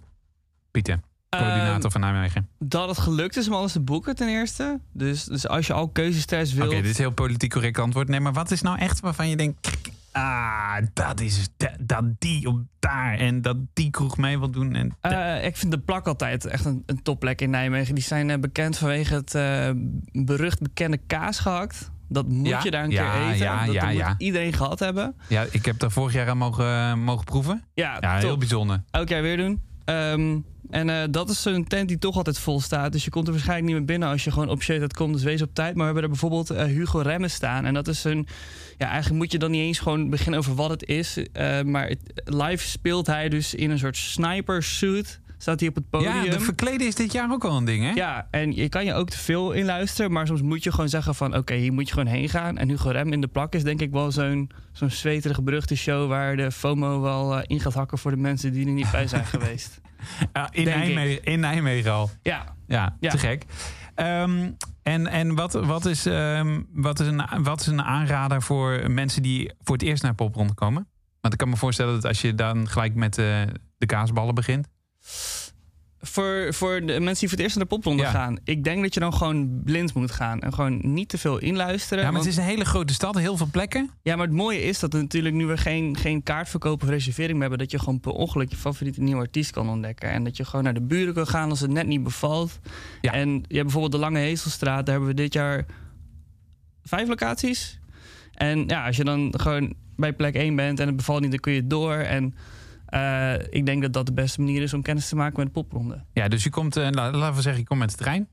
Pieter? 0.70 1.00
Coördinator 1.28 1.80
Ehm, 1.82 1.90
van 1.90 2.00
Nijmegen. 2.00 2.48
dat 2.58 2.88
het 2.88 2.98
gelukt 2.98 3.36
is 3.36 3.46
om 3.48 3.54
alles 3.54 3.72
te 3.72 3.80
boeken 3.80 4.16
ten 4.16 4.28
eerste. 4.28 4.80
Dus, 4.92 5.24
dus 5.24 5.48
als 5.48 5.66
je 5.66 5.72
al 5.72 5.88
keuzestress 5.88 6.52
Oké, 6.54 6.60
wilt... 6.60 6.72
dit 6.82 6.84
is 6.90 6.98
heel 6.98 7.10
politiek 7.10 7.50
correct 7.52 7.78
antwoord. 7.78 8.08
Nee, 8.08 8.20
maar 8.20 8.32
wat 8.32 8.50
is 8.50 8.62
nou 8.62 8.78
echt 8.78 9.00
waarvan 9.00 9.28
je 9.28 9.36
denkt... 9.36 9.70
Ah, 10.12 10.76
dat 10.92 11.20
is 11.20 11.48
dat, 11.56 11.70
dat 11.80 12.04
die 12.18 12.46
op 12.48 12.60
daar 12.78 13.14
en 13.18 13.42
dat 13.42 13.56
die 13.72 13.90
kroeg 13.90 14.16
mee 14.16 14.38
wil 14.38 14.50
doen. 14.50 14.74
En 14.74 14.96
Eh, 15.00 15.44
ik 15.44 15.56
vind 15.56 15.72
de 15.72 15.78
plak 15.78 16.06
altijd 16.06 16.44
echt 16.44 16.64
een, 16.64 16.82
een 16.86 17.02
topplek 17.02 17.40
in 17.40 17.50
Nijmegen. 17.50 17.94
Die 17.94 18.04
zijn 18.04 18.30
eh, 18.30 18.38
bekend 18.38 18.78
vanwege 18.78 19.14
het 19.14 19.34
eh, 19.34 19.70
berucht 20.12 20.60
bekende 20.60 20.96
kaasgehakt. 21.06 21.90
Dat 22.08 22.28
moet 22.28 22.46
Ja, 22.46 22.60
je 22.62 22.70
daar 22.70 22.84
een 22.84 22.90
ja, 22.90 23.12
keer 23.12 23.22
eten. 23.28 23.38
ja, 23.38 23.66
dat 23.66 23.92
moet 24.08 24.14
iedereen 24.18 24.52
gehad 24.52 24.78
hebben. 24.78 25.14
ja, 25.28 25.44
ik 25.50 25.64
heb 25.64 25.78
daar 25.78 25.90
vorig 25.90 26.12
jaar 26.12 26.28
aan 26.28 26.38
mogen, 26.38 26.98
mogen 27.00 27.24
proeven. 27.24 27.64
Ja, 27.74 28.18
heel 28.18 28.36
bijzonder. 28.38 28.82
Elk 28.90 29.08
jaar 29.08 29.22
weer 29.22 29.36
doen. 29.36 29.60
Ehm, 29.84 30.38
en 30.70 31.10
dat 31.10 31.30
is 31.30 31.44
een 31.44 31.64
tent 31.66 31.88
die 31.88 31.98
toch 31.98 32.16
altijd 32.16 32.38
vol 32.38 32.60
staat. 32.60 32.92
Dus 32.92 33.04
je 33.04 33.10
komt 33.10 33.26
er 33.26 33.32
waarschijnlijk 33.32 33.68
niet 33.68 33.76
meer 33.76 33.86
binnen 33.86 34.08
als 34.08 34.24
je 34.24 34.30
gewoon 34.30 34.48
op 34.48 34.62
shit 34.62 34.92
komt. 34.94 35.12
Dus 35.12 35.22
wees 35.22 35.42
op 35.42 35.54
tijd. 35.54 35.68
Maar 35.74 35.76
we 35.78 35.84
hebben 35.84 36.02
er 36.02 36.08
bijvoorbeeld 36.08 36.48
Hugo 36.48 36.98
Remmen 36.98 37.30
staan. 37.30 37.64
En 37.64 37.74
dat 37.74 37.88
is 37.88 38.04
een... 38.04 38.26
Ja, 38.82 38.88
eigenlijk 38.88 39.22
moet 39.22 39.32
je 39.32 39.38
dan 39.38 39.50
niet 39.50 39.60
eens 39.60 39.78
gewoon 39.78 40.10
beginnen 40.10 40.38
over 40.38 40.54
wat 40.54 40.70
het 40.70 40.84
is. 40.86 41.16
Eh, 41.32 41.60
maar 41.62 41.88
het- 41.88 42.22
live 42.24 42.68
speelt 42.68 43.06
hij 43.06 43.28
dus 43.28 43.54
in 43.54 43.70
een 43.70 43.78
soort 43.78 43.96
sniper 43.96 44.62
suit. 44.62 45.20
Staat 45.38 45.60
hij 45.60 45.68
op 45.68 45.74
het 45.74 45.90
podium. 45.90 46.24
Ja, 46.24 46.30
de 46.30 46.40
verkleden 46.40 46.86
is 46.86 46.94
dit 46.94 47.12
jaar 47.12 47.32
ook 47.32 47.44
al 47.44 47.56
een 47.56 47.64
ding, 47.64 47.84
hè? 47.84 47.90
Ja, 47.90 48.28
en 48.30 48.54
je 48.54 48.68
kan 48.68 48.84
je 48.84 48.94
ook 48.94 49.10
te 49.10 49.18
veel 49.18 49.52
inluisteren. 49.52 50.12
Maar 50.12 50.26
soms 50.26 50.42
moet 50.42 50.62
je 50.64 50.70
gewoon 50.70 50.88
zeggen 50.88 51.14
van... 51.14 51.36
oké, 51.36 51.54
hier 51.54 51.72
moet 51.72 51.86
je 51.88 51.92
gewoon 51.94 52.08
heen 52.08 52.28
gaan. 52.28 52.58
En 52.58 52.68
Hugo 52.68 52.90
Rem 52.90 53.12
in 53.12 53.20
de 53.20 53.26
plak 53.26 53.54
is 53.54 53.62
denk 53.62 53.80
ik 53.80 53.90
wel 53.90 54.10
zo'n 54.12 54.50
zo'n 54.72 54.90
zweterige 54.90 55.42
beruchte 55.42 55.76
show... 55.76 56.08
waar 56.08 56.36
de 56.36 56.50
FOMO 56.52 57.00
wel 57.00 57.36
eh, 57.36 57.42
in 57.46 57.60
gaat 57.60 57.74
hakken 57.74 57.98
voor 57.98 58.10
de 58.10 58.16
mensen 58.16 58.52
die 58.52 58.66
er 58.66 58.72
niet 58.72 58.90
bij 58.90 59.06
zijn 59.06 59.24
geweest. 59.34 59.80
In. 60.50 60.64
Nijmegen, 60.64 61.24
in 61.24 61.40
Nijmegen 61.40 61.92
al. 61.92 62.10
Ja, 62.22 62.54
Ja, 62.68 62.96
Ja. 63.00 63.10
te 63.10 63.18
gek. 63.18 63.44
Ehm, 63.94 64.50
en 64.82 65.06
en 65.06 65.34
wat, 65.34 65.52
wat, 65.52 65.84
is, 65.84 66.06
ehm, 66.06 66.62
wat, 66.72 67.00
is 67.00 67.06
een, 67.06 67.42
wat 67.42 67.60
is 67.60 67.66
een 67.66 67.82
aanrader 67.82 68.42
voor 68.42 68.90
mensen 68.90 69.22
die 69.22 69.52
voor 69.60 69.76
het 69.76 69.84
eerst 69.84 70.02
naar 70.02 70.14
Popronde 70.14 70.54
komen? 70.54 70.86
Want 71.20 71.34
ik 71.34 71.40
kan 71.40 71.48
me 71.48 71.56
voorstellen 71.56 71.94
dat 71.94 72.04
als 72.04 72.20
je 72.20 72.34
dan 72.34 72.68
gelijk 72.68 72.94
met 72.94 73.18
eh, 73.18 73.42
de 73.78 73.86
kaasballen 73.86 74.34
begint. 74.34 74.68
Voor, 76.04 76.54
voor 76.54 76.80
de 76.80 77.00
mensen 77.00 77.04
die 77.04 77.28
voor 77.28 77.30
het 77.30 77.40
eerst 77.40 77.56
naar 77.56 77.64
de 77.64 77.74
popronde 77.74 78.02
Ja. 78.02 78.10
gaan. 78.10 78.36
Ik 78.44 78.64
denk 78.64 78.82
dat 78.82 78.94
je 78.94 79.00
dan 79.00 79.14
gewoon 79.14 79.60
blind 79.64 79.94
moet 79.94 80.10
gaan. 80.10 80.40
En 80.40 80.54
gewoon 80.54 80.80
niet 80.82 81.08
te 81.08 81.18
veel 81.18 81.38
inluisteren. 81.38 81.98
Ja, 81.98 82.04
maar 82.04 82.12
want- 82.12 82.24
het 82.24 82.34
is 82.34 82.38
een 82.42 82.48
hele 82.50 82.64
grote 82.64 82.92
stad, 82.92 83.18
heel 83.18 83.36
veel 83.36 83.48
plekken. 83.50 83.90
ja, 84.02 84.16
maar 84.16 84.26
het 84.26 84.34
mooie 84.36 84.62
is 84.62 84.78
dat 84.78 84.92
we 84.92 84.98
natuurlijk 84.98 85.34
nu 85.34 85.46
we 85.46 85.56
geen, 85.56 85.96
geen 85.96 86.22
kaartverkoop 86.22 86.82
of 86.82 86.88
reservering 86.88 87.32
meer 87.32 87.40
hebben... 87.40 87.58
dat 87.58 87.70
je 87.70 87.78
gewoon 87.78 88.00
per 88.00 88.12
ongeluk 88.12 88.50
je 88.50 88.56
favoriete 88.56 89.00
nieuwe 89.02 89.20
artiest 89.20 89.50
kan 89.50 89.68
ontdekken. 89.68 90.10
En 90.10 90.24
dat 90.24 90.36
je 90.36 90.44
gewoon 90.44 90.64
naar 90.64 90.74
de 90.74 90.82
buren 90.82 91.14
kan 91.14 91.26
gaan 91.26 91.50
als 91.50 91.60
het 91.60 91.70
net 91.70 91.86
niet 91.86 92.02
bevalt. 92.02 92.58
Ja. 93.00 93.12
En 93.12 93.28
je 93.30 93.36
hebt 93.38 93.62
bijvoorbeeld 93.62 93.92
de 93.92 93.98
Lange 93.98 94.18
Hezelstraat. 94.18 94.86
Daar 94.86 94.94
hebben 94.94 95.14
we 95.16 95.22
dit 95.22 95.32
jaar 95.32 95.66
vijf 96.84 97.08
locaties. 97.08 97.78
En 98.34 98.64
ja, 98.66 98.86
als 98.86 98.96
je 98.96 99.04
dan 99.04 99.34
gewoon 99.36 99.74
bij 99.96 100.12
plek 100.12 100.34
1 100.34 100.56
bent 100.56 100.80
en 100.80 100.86
het 100.86 100.96
bevalt 100.96 101.20
niet, 101.20 101.30
dan 101.30 101.40
kun 101.40 101.52
je 101.52 101.66
door. 101.66 101.94
En 101.94 102.34
eh, 102.92 103.32
ik 103.50 103.66
denk 103.66 103.82
dat 103.82 103.92
dat 103.92 104.06
de 104.06 104.12
beste 104.12 104.40
manier 104.40 104.62
is 104.62 104.74
om 104.74 104.82
kennis 104.82 105.08
te 105.08 105.16
maken 105.16 105.36
met 105.36 105.46
de 105.46 105.52
popronde. 105.52 106.04
Ja, 106.12 106.28
dus 106.28 106.42
je 106.42 106.50
komt, 106.50 106.76
eh, 106.76 106.88
la- 106.90 107.10
laten 107.10 107.34
we 107.36 107.42
zeggen, 107.42 107.60
je 107.60 107.66
komt 107.66 107.80
met 107.80 107.90
de 107.90 107.96
trein. 107.96 108.28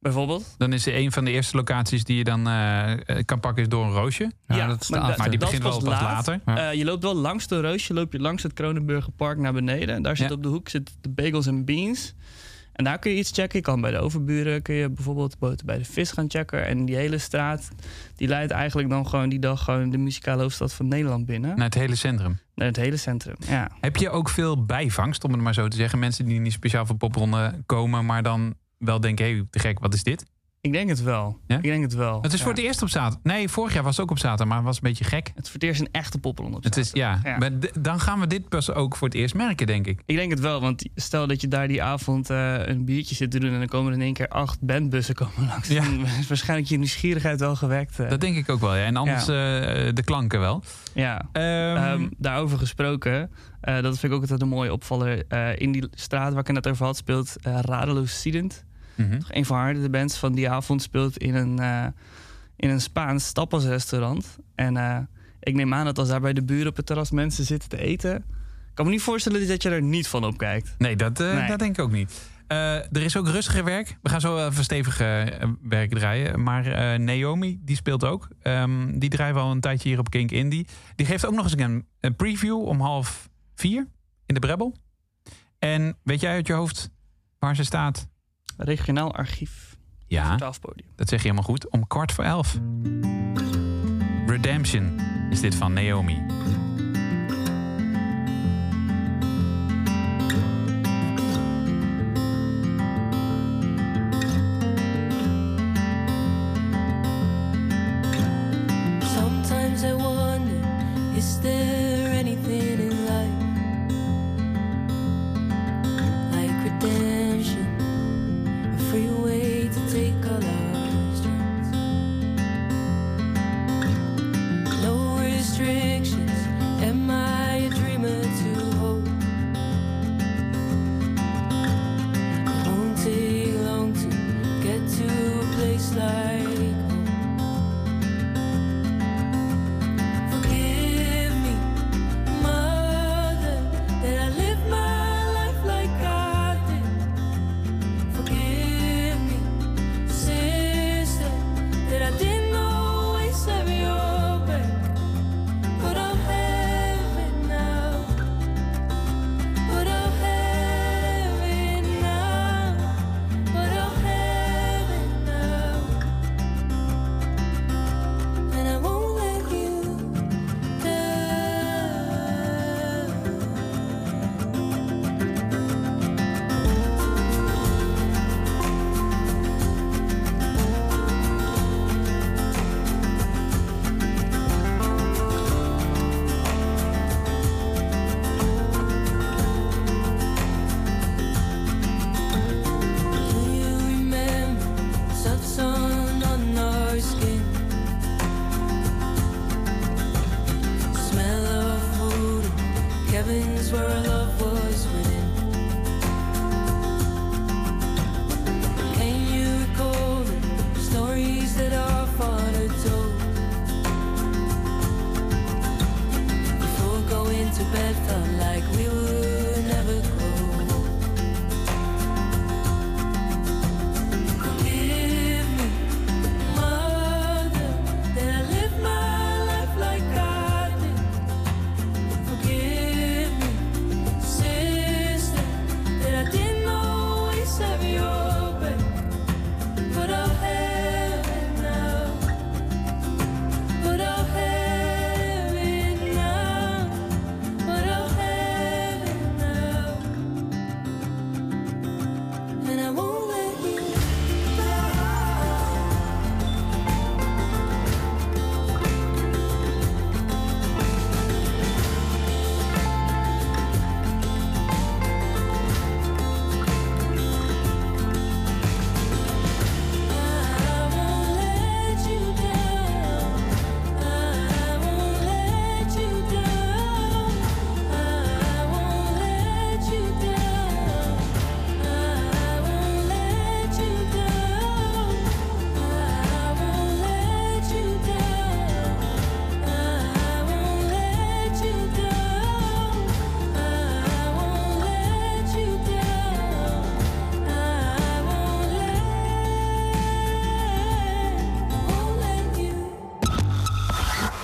Bijvoorbeeld. 0.00 0.54
Dan 0.58 0.72
is 0.72 0.86
een 0.86 1.12
van 1.12 1.24
de 1.24 1.30
eerste 1.30 1.56
locaties 1.56 2.04
die 2.04 2.16
je 2.16 2.24
dan 2.24 2.48
eh, 2.48 2.92
kan 3.24 3.40
pakken 3.40 3.62
is 3.62 3.68
door 3.68 3.84
een 3.84 3.92
roosje. 3.92 4.30
Ja, 4.46 4.66
dat 4.66 4.88
maar, 5.16 5.30
die 5.30 5.38
begint 5.38 5.62
wel 5.62 5.72
pas 5.72 5.82
laat. 5.88 6.02
later. 6.02 6.40
Ja. 6.46 6.70
Eh, 6.70 6.78
je 6.78 6.84
loopt 6.84 7.02
wel 7.02 7.14
langs 7.14 7.46
de 7.46 7.60
roosje, 7.60 7.94
loop 7.94 8.12
je 8.12 8.18
langs 8.20 8.42
het 8.42 8.52
Kronenburger 8.52 9.12
Park 9.12 9.38
naar 9.38 9.52
beneden. 9.52 10.02
Daar 10.02 10.16
zit 10.16 10.28
Ja. 10.28 10.34
op 10.34 10.42
de 10.42 10.48
hoek 10.48 10.68
zit 10.68 10.96
de 11.00 11.08
Bagels 11.08 11.48
and 11.48 11.64
Beans. 11.64 12.14
En 12.76 12.84
daar 12.84 12.98
kun 12.98 13.10
je 13.10 13.16
iets 13.16 13.30
checken. 13.30 13.58
Je 13.58 13.64
kan 13.64 13.80
bij 13.80 13.90
de 13.90 13.98
overburen 13.98 14.62
kun 14.62 14.74
je 14.74 14.90
bijvoorbeeld 14.90 15.38
boten 15.38 15.66
bij 15.66 15.78
de 15.78 15.84
vis 15.84 16.10
gaan 16.10 16.30
checken. 16.30 16.66
En 16.66 16.84
die 16.84 16.96
hele 16.96 17.18
straat, 17.18 17.68
die 18.16 18.28
leidt 18.28 18.52
eigenlijk 18.52 18.88
dan 18.88 19.08
gewoon 19.08 19.28
die 19.28 19.38
dag 19.38 19.64
gewoon 19.64 19.90
de 19.90 19.98
muzikale 19.98 20.42
hoofdstad 20.42 20.72
van 20.72 20.88
Nederland 20.88 21.26
binnen. 21.26 21.56
Naar 21.56 21.64
het 21.64 21.74
hele 21.74 21.94
centrum. 21.94 22.38
Naar 22.54 22.66
het 22.66 22.76
hele 22.76 22.96
centrum. 22.96 23.36
Ja. 23.48 23.70
Heb 23.80 23.96
je 23.96 24.10
ook 24.10 24.28
veel 24.28 24.64
bijvangst, 24.64 25.24
om 25.24 25.32
het 25.32 25.40
maar 25.40 25.54
zo 25.54 25.68
te 25.68 25.76
zeggen? 25.76 25.98
Mensen 25.98 26.24
die 26.26 26.40
niet 26.40 26.52
speciaal 26.52 26.86
voor 26.86 26.96
popronde 26.96 27.62
komen, 27.66 28.06
maar 28.06 28.22
dan 28.22 28.54
wel 28.78 29.00
denken, 29.00 29.24
hé, 29.24 29.32
hey, 29.32 29.46
te 29.50 29.58
gek, 29.58 29.78
wat 29.78 29.94
is 29.94 30.02
dit? 30.02 30.24
Ik 30.66 30.72
denk 30.72 30.88
het 30.88 31.02
wel. 31.02 31.38
Ja? 31.46 31.56
Ik 31.56 31.62
denk 31.62 31.82
het 31.82 31.94
wel. 31.94 32.22
Het 32.22 32.32
is 32.32 32.42
voor 32.42 32.50
het 32.52 32.60
eerst 32.60 32.82
op 32.82 32.88
zaterdag. 32.88 33.20
Nee, 33.22 33.48
vorig 33.48 33.74
jaar 33.74 33.82
was 33.82 33.96
het 33.96 34.04
ook 34.04 34.10
op 34.10 34.18
zaterdag, 34.18 34.46
maar 34.46 34.56
het 34.56 34.66
was 34.66 34.76
een 34.76 34.82
beetje 34.82 35.04
gek. 35.04 35.26
Het 35.34 35.44
is 35.44 35.50
voor 35.50 35.60
het 35.60 35.62
eerst 35.68 35.80
een 35.80 35.88
echte 35.92 36.18
popronde 36.18 36.56
op 36.56 36.64
Het 36.64 36.76
is, 36.76 36.90
ja, 36.92 37.20
Ja. 37.24 37.36
Maar 37.38 37.50
d- 37.58 37.84
dan 37.84 38.00
gaan 38.00 38.20
we 38.20 38.26
dit 38.26 38.48
pas 38.48 38.72
ook 38.72 38.96
voor 38.96 39.08
het 39.08 39.16
eerst 39.16 39.34
merken, 39.34 39.66
denk 39.66 39.86
ik. 39.86 40.02
Ik 40.06 40.16
denk 40.16 40.30
het 40.30 40.40
wel, 40.40 40.60
want 40.60 40.88
stel 40.94 41.26
dat 41.26 41.40
je 41.40 41.48
daar 41.48 41.68
die 41.68 41.82
avond 41.82 42.30
eh, 42.30 42.66
een 42.66 42.84
biertje 42.84 43.14
zit 43.14 43.30
te 43.30 43.38
doen... 43.40 43.52
en 43.52 43.58
dan 43.58 43.68
komen 43.68 43.92
er 43.92 43.98
in 43.98 44.04
één 44.04 44.12
keer 44.12 44.28
acht 44.28 44.60
bandbussen 44.60 45.14
komen 45.14 45.46
langs. 45.48 45.68
Ja. 45.68 45.82
Dan 45.84 46.06
is 46.20 46.26
waarschijnlijk 46.28 46.68
je 46.68 46.76
nieuwsgierigheid 46.76 47.40
wel 47.40 47.56
gewekt. 47.56 47.98
eh. 47.98 48.08
Dat 48.10 48.20
denk 48.20 48.36
ik 48.36 48.48
ook 48.50 48.60
wel, 48.60 48.74
ja. 48.76 48.84
En 48.84 48.96
anders 48.96 49.22
eh, 49.22 49.34
de 49.94 50.02
klanken 50.04 50.40
wel. 50.40 50.62
ja. 50.94 51.28
Ehm, 51.32 51.44
Ehm, 51.76 52.08
daarover 52.18 52.58
gesproken, 52.58 53.30
dat 53.60 53.82
vind 53.98 54.02
ik 54.02 54.12
ook 54.12 54.20
altijd 54.20 54.42
een 54.42 54.48
mooie 54.48 54.72
opvaller. 54.72 55.24
In 55.60 55.72
die 55.72 55.88
straat 55.90 56.30
waar 56.32 56.40
ik 56.40 56.46
het 56.46 56.56
net 56.56 56.68
over 56.68 56.84
had, 56.86 56.96
speelt 56.96 57.34
Radeloos 57.42 58.20
Een 59.28 59.44
van 59.44 59.56
haar 59.56 59.74
de 59.74 59.90
bands 59.90 60.16
van 60.18 60.32
die 60.32 60.50
avond 60.50 60.82
speelt 60.82 61.16
in 61.16 61.34
een, 61.34 61.58
eh, 61.58 61.86
in 62.56 62.70
een 62.70 62.80
Spaans 62.80 63.32
tapasrestaurant. 63.32 64.38
En 64.54 64.76
eh, 64.76 64.98
ik 65.40 65.54
neem 65.54 65.74
aan 65.74 65.84
dat 65.84 65.98
als 65.98 66.08
daar 66.08 66.20
bij 66.20 66.32
de 66.32 66.44
buren 66.44 66.68
op 66.68 66.76
het 66.76 66.86
terras 66.86 67.10
mensen 67.10 67.44
zitten 67.44 67.68
te 67.68 67.78
eten... 67.78 68.16
Ik 68.16 68.82
kan 68.82 68.90
me 68.90 68.96
niet 68.96 69.06
voorstellen 69.06 69.48
dat 69.48 69.62
je 69.62 69.70
er 69.70 69.82
niet 69.82 70.08
van 70.08 70.24
opkijkt. 70.24 70.74
Nee, 70.78 70.96
dat, 70.96 71.20
eh, 71.20 71.34
Nee. 71.34 71.48
dat 71.48 71.58
denk 71.58 71.78
ik 71.78 71.84
ook 71.84 71.92
niet. 71.92 72.30
Er 72.46 73.02
is 73.02 73.16
ook 73.16 73.28
rustiger 73.28 73.64
werk. 73.64 73.98
We 74.02 74.08
gaan 74.08 74.20
zo 74.20 74.46
even 74.46 74.64
stevig 74.64 74.98
werk 75.62 75.90
draaien. 75.90 76.42
Maar 76.42 77.00
Naomi, 77.00 77.58
die 77.62 77.76
speelt 77.76 78.04
ook. 78.04 78.28
Ehm, 78.42 78.98
die 78.98 79.08
draaien 79.08 79.34
we 79.34 79.40
al 79.40 79.50
een 79.50 79.60
tijdje 79.60 79.88
hier 79.88 79.98
op 79.98 80.10
Kink 80.10 80.30
Indie. 80.30 80.66
Die 80.94 81.06
geeft 81.06 81.26
ook 81.26 81.34
nog 81.34 81.44
eens 81.44 81.56
een, 81.56 81.86
een 82.00 82.16
preview 82.16 82.62
om 82.62 82.80
half 82.80 83.28
vier 83.54 83.86
in 84.26 84.34
de 84.34 84.40
Brebbel. 84.40 84.74
En 85.58 85.96
weet 86.02 86.20
jij 86.20 86.32
uit 86.32 86.46
je 86.46 86.52
hoofd 86.52 86.90
waar 87.38 87.56
ze 87.56 87.64
staat? 87.64 88.08
Regionaal 88.56 89.14
archief. 89.14 89.76
Ja, 90.06 90.36
dat 90.36 91.08
zeg 91.08 91.08
je 91.08 91.28
helemaal 91.28 91.42
goed. 91.42 91.70
Om 91.70 91.86
kwart 91.86 92.12
voor 92.12 92.24
elf. 92.24 92.58
Redemption 94.26 95.00
is 95.30 95.40
dit 95.40 95.54
van 95.54 95.72
Naomi. 95.72 96.26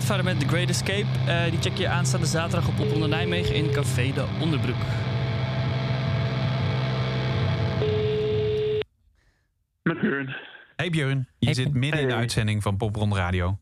Baatvader 0.00 0.24
met 0.24 0.40
The 0.40 0.48
Great 0.48 0.68
Escape. 0.68 1.06
Eh, 1.26 1.50
die 1.50 1.60
check 1.60 1.76
je 1.76 1.88
aanstaande 1.88 2.26
zaterdag 2.26 2.68
op 2.68 2.78
Opronde 2.80 3.06
Nijmegen 3.08 3.54
in 3.54 3.70
Café 3.72 4.12
de 4.12 4.26
Onderbroek. 4.40 4.76
Met 9.82 10.00
Björn. 10.00 10.36
Hey 10.76 10.90
Björn, 10.90 11.28
je 11.38 11.44
Hey. 11.46 11.54
zit 11.54 11.74
midden 11.74 12.00
in 12.00 12.08
de 12.08 12.14
uitzending 12.14 12.62
van 12.62 12.76
Popron 12.76 13.16
Radio. 13.16 13.58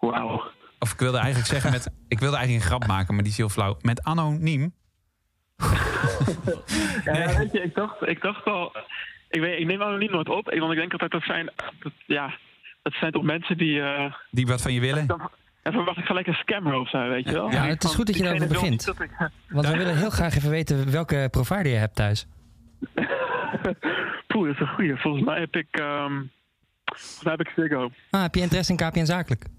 Wauw. 0.00 0.42
Of 0.78 0.92
ik 0.92 0.98
wilde 0.98 1.16
eigenlijk 1.18 1.46
zeggen 1.46 1.70
met... 1.70 1.86
Ik 2.08 2.18
wilde 2.18 2.36
eigenlijk 2.36 2.64
een 2.64 2.70
grap 2.70 2.86
maken, 2.88 3.14
maar 3.14 3.22
die 3.22 3.32
is 3.32 3.38
heel 3.38 3.48
flauw. 3.48 3.76
Met 3.80 4.02
anoniem. 4.02 4.74
Ja, 7.04 7.12
Nee. 7.12 7.36
weet 7.36 7.52
je, 7.52 7.60
ik 7.62 7.74
dacht, 7.74 8.06
ik 8.08 8.20
dacht 8.22 8.44
al... 8.44 8.72
Ik, 9.30 9.40
weet, 9.40 9.60
ik 9.60 9.66
neem 9.66 9.82
anoniem 9.82 10.10
nooit 10.10 10.28
op, 10.28 10.44
want 10.58 10.72
ik 10.72 10.78
denk 10.78 10.92
altijd 10.92 11.10
dat 11.10 11.22
zijn... 11.22 11.52
Dat, 11.78 11.92
ja, 12.06 12.34
dat 12.82 12.92
zijn 12.92 13.12
toch 13.12 13.22
mensen 13.22 13.58
die... 13.58 13.80
eh, 13.80 14.12
Die 14.30 14.46
wat 14.46 14.62
van 14.62 14.72
je 14.72 14.80
willen. 14.80 15.06
En 15.66 15.72
verwacht 15.72 15.98
ik 15.98 16.04
gelijk 16.04 16.26
een 16.26 16.34
scammer 16.34 16.74
of 16.74 16.88
zo, 16.90 17.08
weet 17.08 17.24
je 17.24 17.32
wel? 17.32 17.50
Ja, 17.50 17.64
het 17.66 17.84
is 17.84 17.94
goed 17.94 18.06
dat 18.06 18.16
je 18.16 18.22
daarover 18.22 18.48
begint. 18.48 18.70
niet 18.70 18.84
dat 18.84 19.00
ik- 19.00 19.30
Want 19.48 19.66
we 19.68 19.76
willen 19.82 19.96
heel 19.96 20.10
graag 20.10 20.36
even 20.36 20.50
weten 20.50 20.90
welke 20.90 21.28
provider 21.30 21.66
je 21.72 21.78
hebt 21.78 21.94
thuis. 21.94 22.26
Poeh, 24.26 24.46
dat 24.46 24.54
is 24.54 24.60
een 24.60 24.74
goeie. 24.74 24.96
Volgens 24.96 25.24
mij 25.24 25.40
heb 25.40 25.56
ik... 25.56 25.66
volgens 26.84 27.22
mij 27.22 27.32
heb 27.36 27.40
ik 27.46 27.52
Ziggo. 27.56 27.90
Ah, 28.10 28.22
heb 28.22 28.34
je 28.34 28.40
interesse 28.40 28.72
in 28.72 28.78
KPN 28.78 29.04
Zakelijk? 29.04 29.44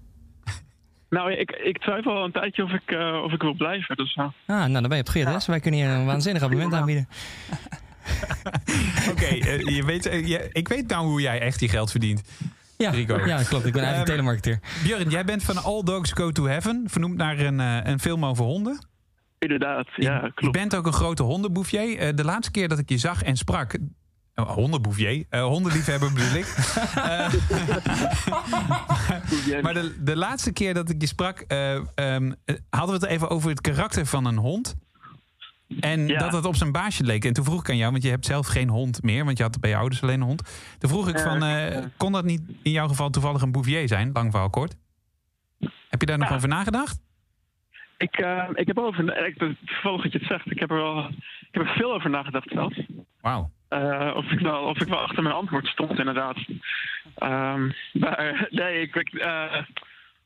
Nou, 1.10 1.32
ik, 1.32 1.50
ik 1.50 1.78
twijfel 1.78 2.12
al 2.16 2.24
een 2.24 2.32
tijdje 2.32 2.64
of 2.64 2.70
ik, 2.72 2.82
eh, 2.90 3.22
of 3.24 3.32
ik 3.32 3.42
wil 3.42 3.54
blijven. 3.54 3.96
Dus, 3.96 4.14
eh, 4.14 4.24
Ah, 4.24 4.32
nou 4.46 4.72
dan 4.72 4.82
ben 4.82 4.82
je 4.82 4.98
op 4.98 5.06
het 5.06 5.10
goede 5.10 5.26
adres. 5.26 5.46
Wij 5.46 5.60
kunnen 5.60 5.80
hier 5.80 5.88
een 5.90 6.06
waanzinnig 6.06 6.42
abonnement 6.42 6.74
aanbieden. 6.74 7.08
Oké, 9.12 9.24
eh, 9.24 9.58
je 9.76 9.84
weet, 9.84 10.04
je- 10.04 10.48
ik 10.52 10.68
weet 10.68 10.88
nou 10.88 11.06
hoe 11.06 11.20
jij 11.20 11.40
echt 11.40 11.60
je 11.60 11.68
geld 11.68 11.90
verdient. 11.90 12.22
Ja, 12.78 12.90
Rico. 12.90 13.26
ja 13.26 13.42
klopt. 13.42 13.66
Ik 13.66 13.72
ben 13.72 13.82
eigenlijk 13.82 13.96
Ehm, 13.96 14.04
telemarketeer. 14.18 14.58
Björn, 14.82 15.08
jij 15.10 15.24
bent 15.24 15.42
van 15.42 15.62
All 15.62 15.82
Dogs 15.82 16.12
Go 16.12 16.30
to 16.30 16.44
Heaven. 16.46 16.84
Vernoemd 16.86 17.16
naar 17.16 17.38
een, 17.38 17.60
eh, 17.60 17.78
een 17.82 18.00
film 18.00 18.24
over 18.24 18.44
honden. 18.44 18.86
inderdaad, 19.38 19.86
ja, 19.96 20.24
Je 20.24 20.32
klopt. 20.34 20.56
bent 20.56 20.76
ook 20.76 20.86
een 20.86 20.92
grote 20.92 21.22
hondenbouffier. 21.22 21.98
Eh, 21.98 22.14
de 22.14 22.24
laatste 22.24 22.50
keer 22.50 22.68
dat 22.68 22.78
ik 22.78 22.88
je 22.88 22.98
zag 22.98 23.22
en 23.22 23.36
sprak... 23.36 23.78
eh, 24.34 24.50
hondenbouffier, 24.50 25.24
eh, 25.28 25.42
hondenliefhebber 25.42 26.12
bedoel 26.12 26.34
ik. 26.34 26.46
Eh, 29.48 29.62
maar 29.62 29.74
de, 29.74 29.96
de 30.02 30.16
laatste 30.16 30.52
keer 30.52 30.74
dat 30.74 30.88
ik 30.90 31.00
je 31.00 31.06
sprak... 31.06 31.40
eh, 31.40 31.74
ehm, 31.74 32.32
eh, 32.44 32.54
hadden 32.70 32.98
we 33.00 33.04
het 33.06 33.10
even 33.14 33.28
over 33.30 33.50
het 33.50 33.60
karakter 33.60 34.06
van 34.06 34.24
een 34.24 34.36
hond. 34.36 34.74
En 35.80 36.06
Ja. 36.06 36.18
dat 36.18 36.32
het 36.32 36.44
op 36.44 36.54
zijn 36.54 36.72
baasje 36.72 37.04
leek. 37.04 37.24
En 37.24 37.32
toen 37.32 37.44
vroeg 37.44 37.60
ik 37.60 37.68
aan 37.70 37.76
jou, 37.76 37.90
want 37.90 38.02
je 38.02 38.08
hebt 38.10 38.26
zelf 38.26 38.46
geen 38.46 38.68
hond 38.68 39.02
meer... 39.02 39.24
want 39.24 39.36
je 39.36 39.42
had 39.42 39.60
bij 39.60 39.70
je 39.70 39.76
ouders 39.76 40.02
alleen 40.02 40.20
een 40.20 40.26
hond. 40.26 40.42
Toen 40.78 40.90
vroeg 40.90 41.08
ik 41.08 41.18
van, 41.18 41.42
eh, 41.42 41.84
kon 41.96 42.12
dat 42.12 42.24
niet 42.24 42.42
in 42.62 42.70
jouw 42.70 42.88
geval 42.88 43.10
toevallig 43.10 43.42
een 43.42 43.52
bouvier 43.52 43.88
zijn? 43.88 44.10
Lang 44.12 44.30
verhaal 44.30 44.50
kort. 44.50 44.76
Heb 45.88 46.00
je 46.00 46.06
daar 46.06 46.18
nog 46.18 46.28
Ja. 46.28 46.34
over 46.34 46.48
nagedacht? 46.48 47.00
Ik, 47.98 48.16
eh, 48.16 48.48
ik 48.54 48.66
heb 48.66 48.78
over... 48.78 49.26
Ik, 49.26 49.38
toevallig 49.64 50.02
dat 50.02 50.12
je 50.12 50.18
het 50.18 50.26
zegt. 50.26 50.50
Ik 50.50 50.58
heb 50.58 50.70
er 50.70 50.76
wel... 50.76 51.08
Ik 51.40 51.48
heb 51.54 51.62
er 51.62 51.72
veel 51.74 51.92
over 51.94 52.10
nagedacht 52.10 52.48
zelfs. 52.52 52.80
Wauw. 53.20 53.50
Eh, 53.68 54.12
of, 54.16 54.24
ik 54.30 54.38
wel, 54.40 54.62
of 54.62 54.80
ik 54.80 54.88
wel 54.88 54.98
achter 54.98 55.22
mijn 55.22 55.34
antwoord 55.34 55.66
stond, 55.66 55.98
inderdaad. 55.98 56.36
Ehm, 57.14 57.70
maar 57.92 58.46
nee, 58.50 58.80
ik... 58.80 58.94
ik 58.94 59.26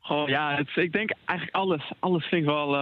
goh, 0.01 0.29
ja, 0.29 0.55
het, 0.55 0.71
ik 0.75 0.93
denk 0.93 1.11
eigenlijk 1.25 1.57
alles. 1.59 1.93
Alles 2.01 2.25
vind 2.27 2.43
ik 2.43 2.49
wel... 2.49 2.77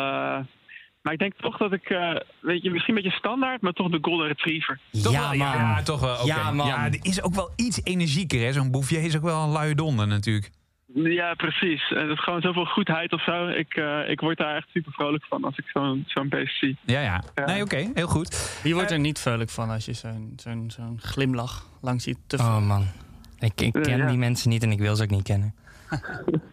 eh, 1.00 1.02
maar 1.02 1.12
ik 1.12 1.18
denk 1.18 1.32
toch 1.40 1.56
dat 1.56 1.72
ik... 1.72 1.84
eh, 1.90 2.14
weet 2.40 2.62
je, 2.62 2.70
misschien 2.70 2.96
een 2.96 3.02
beetje 3.02 3.18
standaard, 3.18 3.60
maar 3.60 3.72
toch 3.72 3.90
de 3.90 3.98
Golden 4.02 4.26
Retriever. 4.26 4.80
Toch 5.02 5.12
Ja, 5.12 5.20
wel? 5.20 5.38
man. 5.38 5.38
Ja, 5.56 5.82
toch 5.82 6.00
wel. 6.00 6.14
oké. 6.14 6.24
Ja, 6.26 6.50
man. 6.50 6.66
Ja, 6.66 6.84
er 6.86 6.98
is 7.02 7.22
ook 7.22 7.34
wel 7.34 7.50
iets 7.56 7.80
energieker. 7.84 8.40
hè. 8.40 8.52
Zo'n 8.52 8.70
bouvier 8.70 9.02
is 9.04 9.16
ook 9.16 9.22
wel 9.22 9.42
een 9.42 9.50
luie 9.50 9.74
donder 9.74 10.06
natuurlijk. 10.06 10.50
Ja, 10.94 11.34
precies. 11.34 11.90
En 11.92 12.00
het 12.08 12.18
is 12.18 12.24
gewoon 12.24 12.40
zoveel 12.40 12.64
goedheid 12.64 13.12
of 13.12 13.22
zo. 13.24 13.46
Ik, 13.48 13.74
eh, 13.74 14.08
ik 14.10 14.20
word 14.20 14.38
daar 14.38 14.56
echt 14.56 14.68
super 14.72 14.92
vrolijk 14.92 15.24
van 15.24 15.44
als 15.44 15.56
ik 15.58 15.64
zo'n 15.72 16.04
zo'n 16.06 16.28
beest 16.28 16.58
zie. 16.58 16.76
Ja, 16.84 17.00
ja. 17.00 17.22
Ja. 17.34 17.44
Nee, 17.44 17.62
oké. 17.62 17.90
heel 17.94 18.06
goed. 18.06 18.58
Wie 18.62 18.74
wordt 18.74 18.90
er 18.90 18.98
niet 18.98 19.18
vrolijk 19.18 19.50
van 19.50 19.70
als 19.70 19.84
je 19.84 19.92
zo'n 19.92 20.32
zo'n 20.36 20.70
zo'n 20.76 20.98
glimlach 21.02 21.66
langs 21.80 22.04
ziet 22.04 22.18
te 22.26 22.36
Oh 22.36 22.66
man. 22.66 22.86
Ik, 23.38 23.60
ik 23.60 23.72
ken 23.72 23.96
ja. 23.96 24.06
die 24.06 24.18
mensen 24.18 24.50
niet 24.50 24.62
en 24.62 24.70
ik 24.72 24.78
wil 24.78 24.96
ze 24.96 25.02
ook 25.02 25.10
niet 25.10 25.22
kennen. 25.22 25.54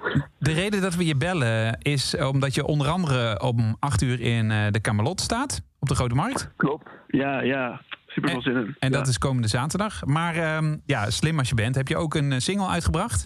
De 0.47 0.53
reden 0.53 0.81
dat 0.81 0.95
we 0.95 1.05
je 1.05 1.15
bellen 1.15 1.77
is 1.81 2.17
omdat 2.17 2.55
je 2.55 2.65
onder 2.65 2.87
andere 2.87 3.41
om 3.41 3.75
acht 3.79 4.01
uur 4.01 4.21
in 4.21 4.51
eh, 4.51 4.67
de 4.71 4.81
Camelot 4.81 5.21
staat. 5.21 5.61
Op 5.79 5.87
de 5.87 5.95
Grote 5.95 6.15
Markt. 6.15 6.51
Klopt. 6.55 6.89
Ja, 7.07 7.41
ja. 7.41 7.81
Super 8.07 8.29
veel 8.29 8.41
zin 8.41 8.55
in. 8.55 8.75
En 8.79 8.91
dat 8.91 9.07
is 9.07 9.17
komende 9.17 9.47
zaterdag. 9.47 10.05
Maar 10.05 10.35
ehm, 10.35 10.77
ja, 10.85 11.09
slim 11.09 11.39
als 11.39 11.49
je 11.49 11.55
bent. 11.55 11.75
Heb 11.75 11.87
je 11.87 11.97
ook 11.97 12.15
een 12.15 12.31
eh, 12.31 12.39
single 12.39 12.67
uitgebracht? 12.67 13.25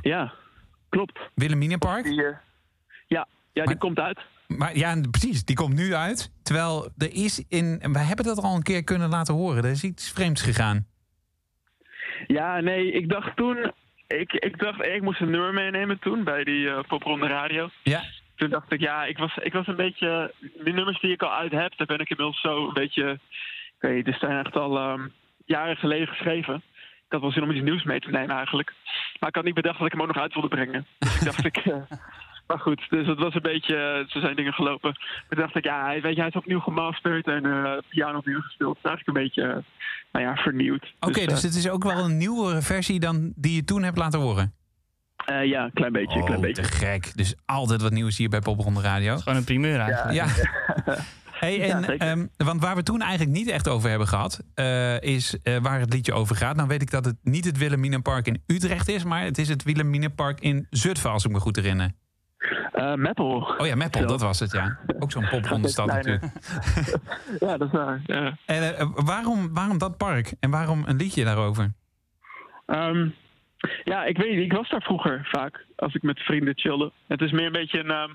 Ja, 0.00 0.32
klopt. 0.88 1.18
Wilhelminapark. 1.34 2.04
Die, 2.04 2.24
eh, 2.24 2.36
ja, 3.06 3.26
ja, 3.26 3.26
die 3.52 3.64
Maar- 3.64 3.76
komt 3.76 3.98
uit. 3.98 4.20
Maar 4.46 4.76
ja, 4.76 5.00
precies. 5.10 5.44
Die 5.44 5.56
komt 5.56 5.74
nu 5.74 5.94
uit. 5.94 6.32
Terwijl 6.42 6.88
er 6.98 7.12
is 7.14 7.44
in... 7.48 7.78
en 7.80 7.92
Wij 7.92 8.04
hebben 8.04 8.24
dat 8.24 8.42
al 8.42 8.54
een 8.54 8.62
keer 8.62 8.84
kunnen 8.84 9.08
laten 9.08 9.34
horen. 9.34 9.64
Er 9.64 9.70
is 9.70 9.84
iets 9.84 10.10
vreemds 10.12 10.42
gegaan. 10.42 10.86
Ja, 12.26 12.60
nee, 12.60 12.92
ik 12.92 13.08
dacht 13.08 13.36
toen... 13.36 13.72
Ik, 14.18 14.32
ik 14.32 14.58
dacht, 14.58 14.84
ik 14.86 15.02
moest 15.02 15.20
een 15.20 15.30
nummer 15.30 15.52
meenemen 15.52 15.98
toen 15.98 16.24
bij 16.24 16.44
die 16.44 16.70
eh 16.70 16.78
popronde 16.88 17.26
radio. 17.26 17.70
Ja. 17.82 18.02
Toen 18.36 18.50
dacht 18.50 18.72
ik, 18.72 18.80
ja, 18.80 19.04
ik 19.04 19.18
was, 19.18 19.36
ik 19.36 19.52
was 19.52 19.66
een 19.66 19.76
beetje... 19.76 20.34
Die 20.64 20.72
nummers 20.72 21.00
die 21.00 21.12
ik 21.12 21.22
al 21.22 21.32
uit 21.34 21.52
heb, 21.52 21.76
daar 21.76 21.86
ben 21.86 21.98
ik 21.98 22.10
inmiddels 22.10 22.40
zo 22.40 22.66
een 22.66 22.72
beetje... 22.72 23.10
Ik 23.76 23.88
weet 23.90 24.04
die 24.04 24.14
zijn 24.14 24.44
echt 24.44 24.56
al 24.56 24.78
ehm, 24.78 25.08
jaren 25.44 25.76
geleden 25.76 26.08
geschreven. 26.08 26.54
Ik 26.54 27.16
had 27.16 27.20
wel 27.20 27.32
zin 27.32 27.42
om 27.42 27.50
iets 27.50 27.64
nieuws 27.64 27.82
mee 27.82 28.00
te 28.00 28.10
nemen 28.10 28.36
eigenlijk. 28.36 28.72
Maar 29.20 29.28
ik 29.28 29.34
had 29.34 29.44
niet 29.44 29.54
bedacht 29.54 29.78
dat 29.78 29.86
ik 29.86 29.92
hem 29.92 30.00
ook 30.02 30.06
nog 30.14 30.22
uit 30.22 30.32
wilde 30.32 30.48
brengen. 30.48 30.86
Dus 30.98 31.16
ik 31.18 31.24
dacht, 31.24 31.44
ik... 31.52 31.56
eh, 31.56 31.76
maar 32.46 32.58
goed, 32.58 32.86
dus 32.88 33.06
het 33.06 33.18
was 33.18 33.34
een 33.34 33.42
beetje... 33.42 33.76
eh, 33.76 34.08
Zo 34.12 34.20
zijn 34.20 34.36
dingen 34.36 34.52
gelopen. 34.54 34.94
Toen 35.28 35.38
dacht 35.40 35.56
ik, 35.56 35.64
ja, 35.64 36.00
weet 36.00 36.14
je, 36.14 36.20
hij 36.20 36.28
is 36.28 36.34
opnieuw 36.36 36.60
gemasterd 36.60 37.26
en 37.26 37.46
eh 37.46 37.76
piano 37.88 38.18
opnieuw 38.18 38.40
gespeeld. 38.40 38.76
Het 38.76 38.84
is 38.84 38.90
eigenlijk 38.90 39.18
een 39.18 39.24
beetje, 39.24 39.62
nou 40.12 40.24
ja, 40.24 40.34
vernieuwd. 40.34 40.94
Oké, 41.00 41.24
dus, 41.26 41.38
eh, 41.38 41.42
het 41.44 41.54
is 41.54 41.68
ook 41.68 41.84
wel 41.84 42.04
een 42.04 42.16
nieuwere 42.16 42.62
versie 42.62 43.00
dan 43.00 43.32
die 43.36 43.54
je 43.54 43.64
toen 43.64 43.82
hebt 43.82 43.98
laten 43.98 44.20
horen. 44.20 44.54
eh, 45.26 45.44
ja, 45.44 45.64
een 45.64 45.72
klein 45.72 45.92
beetje, 45.92 46.16
een 46.18 46.24
klein 46.24 46.40
Oh, 46.40 46.44
beetje. 46.46 46.62
te 46.62 46.68
gek. 46.68 47.16
Dus 47.16 47.34
altijd 47.46 47.82
wat 47.82 47.92
nieuws 47.92 48.16
hier 48.16 48.28
bij 48.28 48.40
Popronde 48.40 48.80
Radio. 48.80 49.16
Gewoon 49.16 49.38
een 49.38 49.44
primeur 49.44 49.78
eigenlijk. 49.80 50.12
Ja. 50.14 50.26
Hey, 51.40 51.70
en, 51.70 51.80
Ja, 51.82 51.88
ehm, 51.96 52.26
want 52.36 52.60
waar 52.60 52.76
we 52.76 52.82
toen 52.82 53.00
eigenlijk 53.00 53.38
niet 53.38 53.48
echt 53.48 53.68
over 53.68 53.88
hebben 53.90 54.08
gehad, 54.08 54.40
eh, 54.54 55.00
is 55.00 55.36
eh, 55.42 55.56
waar 55.56 55.80
het 55.80 55.92
liedje 55.92 56.12
over 56.12 56.36
gaat. 56.36 56.56
Nou 56.56 56.68
weet 56.68 56.82
ik 56.82 56.90
dat 56.90 57.04
het 57.04 57.16
niet 57.22 57.44
het 57.44 57.58
Wilhelminapark 57.58 58.26
in 58.26 58.42
Utrecht 58.46 58.88
is, 58.88 59.04
maar 59.04 59.22
het 59.24 59.38
is 59.38 59.48
het 59.48 59.62
Wilhelminapark 59.62 60.40
in 60.40 60.66
Zutphen, 60.70 61.10
als 61.10 61.24
ik 61.24 61.30
me 61.30 61.40
goed 61.40 61.56
herinner. 61.56 61.90
Eh 62.72 62.94
Meppel. 62.94 63.54
Oh 63.58 63.66
ja, 63.66 63.74
Meppel, 63.76 64.06
dat 64.06 64.20
was 64.20 64.40
het, 64.40 64.52
ja. 64.52 64.78
Ook 64.98 65.12
zo'n 65.12 65.28
popronde 65.28 65.68
stad 65.68 65.86
Kleine. 65.88 66.10
natuurlijk. 66.10 66.38
Ja, 67.40 67.56
dat 67.56 67.66
is 67.66 67.72
waar. 67.78 68.00
Ja. 68.06 68.36
En 68.46 68.76
eh, 68.76 68.86
waarom, 68.94 69.54
waarom 69.54 69.78
dat 69.78 69.96
park? 69.96 70.32
En 70.40 70.50
waarom 70.50 70.82
een 70.86 70.96
liedje 70.96 71.24
daarover? 71.24 71.72
Ehm, 72.66 73.08
ja, 73.84 74.04
ik 74.04 74.16
weet 74.16 74.30
niet. 74.36 74.44
Ik 74.44 74.52
was 74.52 74.68
daar 74.68 74.82
vroeger 74.82 75.28
vaak 75.32 75.64
als 75.76 75.94
ik 75.94 76.02
met 76.02 76.18
vrienden 76.20 76.58
chillde. 76.58 76.92
Het 77.08 77.20
is 77.20 77.30
meer 77.32 77.46
een 77.46 77.52
beetje 77.52 77.78
een, 77.78 77.90
ehm, 77.90 78.10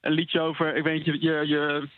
een 0.00 0.12
liedje 0.12 0.40
over. 0.40 0.76
Ik 0.76 0.84
weet 0.84 0.94
niet, 0.94 1.04
je, 1.04 1.20
je, 1.30 1.46
je, 1.46 1.88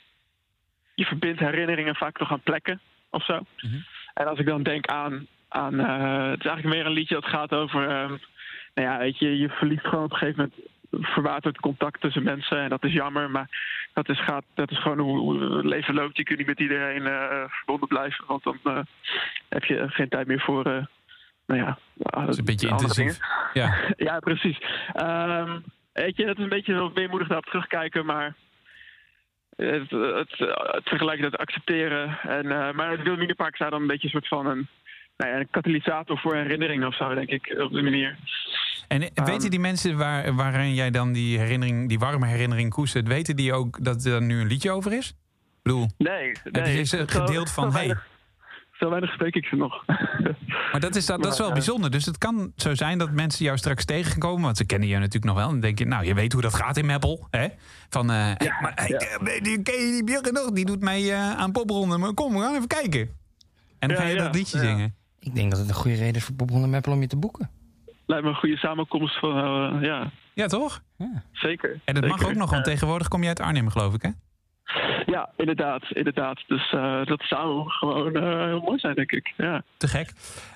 je 0.94 1.04
verbindt 1.04 1.40
herinneringen 1.40 1.94
vaak 1.94 2.18
nog 2.18 2.30
aan 2.32 2.40
plekken 2.42 2.80
of 3.10 3.24
zo. 3.24 3.40
Mhm. 3.56 3.76
En 4.14 4.26
als 4.26 4.38
ik 4.38 4.46
dan 4.46 4.62
denk 4.62 4.86
aan. 4.86 5.26
aan 5.48 5.80
eh, 5.80 6.30
het 6.30 6.40
is 6.40 6.46
eigenlijk 6.46 6.76
meer 6.76 6.86
een 6.86 6.92
liedje 6.92 7.14
dat 7.14 7.24
gaat 7.26 7.52
over. 7.52 7.88
ehm, 7.88 8.16
nou 8.74 8.88
ja, 8.88 8.98
weet 8.98 9.18
je, 9.18 9.38
je 9.38 9.48
verliest 9.48 9.86
gewoon 9.86 10.04
op 10.04 10.12
een 10.12 10.16
gegeven 10.18 10.40
moment. 10.42 10.70
Verwaterd 11.00 11.61
contact 11.61 12.00
tussen 12.00 12.22
mensen. 12.22 12.59
En 12.59 12.68
dat 12.68 12.85
is 12.85 12.92
jammer, 12.92 13.31
maar 13.31 13.48
dat 13.92 14.09
is, 14.09 14.20
gaat, 14.24 14.44
dat 14.55 14.70
is 14.70 14.83
gewoon 14.83 14.98
hoe, 14.98 15.18
hoe 15.18 15.57
het 15.57 15.64
leven 15.64 15.94
loopt. 15.94 16.16
Je 16.16 16.22
kunt 16.22 16.38
niet 16.38 16.46
met 16.46 16.61
iedereen 16.61 17.07
eh, 17.07 17.44
verbonden 17.48 17.88
blijven, 17.88 18.24
want 18.26 18.42
dan 18.42 18.59
eh, 18.64 18.78
heb 19.48 19.64
je 19.64 19.88
geen 19.88 20.09
tijd 20.09 20.26
meer 20.26 20.40
voor. 20.40 20.64
eh, 20.66 20.85
nou 21.46 21.61
ja, 21.61 21.78
Dat 21.96 22.28
is 22.28 22.38
een 22.38 22.44
beetje 22.44 22.68
intensief. 22.68 23.18
Ja. 23.52 23.74
Ja, 23.96 24.18
precies. 24.18 24.59
Ehm, 24.92 25.61
weet 25.92 26.16
je, 26.16 26.26
het 26.26 26.37
is 26.38 26.42
een 26.42 26.48
beetje 26.48 26.74
wel 26.74 26.92
weemoedig 26.92 27.28
daarop 27.28 27.46
terugkijken, 27.46 28.07
maar 28.07 28.35
het, 29.57 29.90
het, 29.90 30.38
het 30.38 30.85
tegelijkertijd 30.85 31.37
accepteren. 31.37 32.18
En, 32.22 32.46
maar 32.76 32.90
het 32.90 33.02
Wilhelminapark 33.02 33.57
zou 33.57 33.70
dan 33.70 33.81
een 33.81 33.87
beetje 33.87 34.05
een 34.05 34.12
soort 34.12 34.28
van 34.28 34.46
een, 34.46 34.68
nou 35.16 35.31
ja, 35.33 35.38
een 35.38 35.48
katalysator 35.51 36.18
voor 36.18 36.35
herinneringen 36.37 36.87
of 36.87 36.96
zo, 36.96 37.14
denk 37.14 37.29
ik, 37.29 37.55
op 37.59 37.70
die 37.72 37.83
manier. 37.83 38.16
En 38.88 39.03
eh, 39.14 39.25
weten 39.25 39.51
die 39.51 39.61
mensen 39.61 39.96
waar, 39.96 40.35
waarin 40.35 40.75
jij 40.75 40.90
dan 40.90 41.12
die 41.12 41.38
herinnering, 41.38 41.88
die 41.88 41.98
warme 41.98 42.27
herinnering 42.27 42.70
koestert, 42.70 43.09
weten 43.09 43.37
die 43.37 43.53
ook 43.53 43.85
dat 43.85 44.05
er 44.05 44.22
nu 44.22 44.40
een 44.40 44.46
liedje 44.46 44.70
over 44.70 44.92
is? 44.92 45.09
Ik 45.09 45.62
bedoel, 45.62 45.87
Nee, 45.98 46.16
nee. 46.22 46.33
het 46.62 46.68
is 46.68 46.92
een 46.92 46.98
Zo- 47.09 47.20
gedeelte 47.20 47.53
zo 47.53 47.62
van, 47.62 47.72
hey, 47.72 47.96
Zo 48.72 48.88
weinig 48.88 49.12
spreek 49.12 49.35
ik 49.35 49.44
ze 49.44 49.57
nog. 49.57 49.85
Maar 50.72 50.81
dat 50.81 50.96
is, 50.96 51.07
dat, 51.07 51.22
dat 51.22 51.33
is 51.33 51.38
wel 51.38 51.46
Ja. 51.46 51.53
bijzonder. 51.53 51.90
Dus 51.90 52.07
het 52.07 52.18
kan 52.18 52.53
zo 52.57 52.75
zijn 52.75 52.98
dat 52.98 53.11
mensen 53.11 53.44
jou 53.44 53.59
straks 53.59 53.85
tegenkomen. 53.85 54.42
Want 54.42 54.57
ze 54.57 54.64
kennen 54.66 54.88
je 54.88 54.94
natuurlijk 54.96 55.25
nog 55.25 55.35
wel. 55.35 55.44
En 55.44 55.51
dan 55.53 55.61
denk 55.61 55.79
je, 55.79 55.87
nou, 55.87 56.05
je 56.05 56.14
weet 56.14 56.33
hoe 56.33 56.42
dat 56.42 56.55
gaat 56.55 56.77
in 56.77 56.87
Meppel. 56.87 57.27
Hè? 57.31 57.46
Van, 57.88 58.11
eh, 58.11 58.16
hey, 58.16 58.53
maar, 58.61 58.72
hey, 58.75 58.88
eh, 58.96 59.42
die- 59.42 59.62
ken 59.62 59.75
je 59.75 59.90
die 59.90 60.05
Björn 60.05 60.33
nog? 60.35 60.51
Die 60.51 60.64
doet 60.64 60.83
eh, 60.85 61.31
aan 61.37 61.53
popronden. 61.53 62.01
Maar 62.01 62.14
kom, 62.14 62.33
we 62.35 62.40
gaan 62.40 62.55
even 62.55 62.66
kijken. 62.66 63.01
En 63.79 63.88
dan 63.88 63.96
Ja, 63.96 64.03
ga 64.03 64.09
je 64.09 64.14
ja, 64.14 64.22
dat 64.22 64.35
liedje 64.35 64.59
ja. 64.59 64.64
zingen. 64.64 64.94
Ik 65.22 65.35
denk 65.35 65.50
dat 65.50 65.58
het 65.58 65.68
een 65.68 65.74
goede 65.74 65.96
reden 65.96 66.14
is 66.14 66.24
voor 66.24 66.35
Popronde 66.35 66.66
Meppel 66.66 66.92
om 66.92 67.00
je 67.00 67.06
te 67.06 67.16
boeken. 67.16 67.50
lijkt 68.06 68.24
me 68.24 68.30
een 68.30 68.37
goede 68.37 68.56
samenkomst 68.56 69.18
van, 69.18 69.37
eh, 69.37 69.82
ja, 69.82 70.11
Ja, 70.35 70.46
toch? 70.46 70.82
zeker. 71.32 71.80
En 71.85 71.94
dat 71.94 72.06
mag 72.06 72.24
ook 72.24 72.35
nog, 72.35 72.50
want 72.50 72.64
tegenwoordig 72.64 73.08
kom 73.08 73.22
je 73.22 73.28
uit 73.28 73.40
Arnhem, 73.40 73.68
geloof 73.68 73.94
ik, 73.94 74.02
hè? 74.02 74.11
Ja, 75.06 75.30
inderdaad, 75.37 75.82
inderdaad. 75.90 76.44
Dus 76.46 76.72
eh, 76.72 77.04
dat 77.04 77.22
zou 77.22 77.68
gewoon 77.70 78.14
eh, 78.14 78.44
heel 78.46 78.61
mooi 78.61 78.78
zijn, 78.78 78.94
denk 78.94 79.11
ik. 79.12 79.32
Ja. 79.37 79.62
Te 79.76 79.88
gek. 79.88 80.12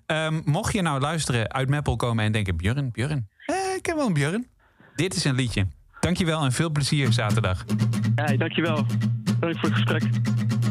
Ehm, 0.06 0.40
mocht 0.44 0.72
je 0.72 0.82
nou 0.82 1.00
luisteren 1.00 1.52
uit 1.52 1.68
Meppel 1.68 1.96
komen 1.96 2.24
en 2.24 2.32
denken... 2.32 2.56
Björn, 2.56 2.90
Björn, 2.92 3.28
eh, 3.46 3.54
ik 3.76 3.82
ken 3.82 3.96
wel 3.96 4.06
een 4.06 4.12
Björn. 4.12 4.46
Dit 4.94 5.14
is 5.14 5.24
een 5.24 5.34
liedje. 5.34 5.66
Dankjewel 6.00 6.44
en 6.44 6.52
veel 6.52 6.70
plezier 6.70 7.12
zaterdag. 7.12 7.64
Ja, 8.14 8.36
dankjewel. 8.36 8.84
Dank 9.40 9.58
voor 9.58 9.68
het 9.68 9.78
gesprek. 9.78 10.02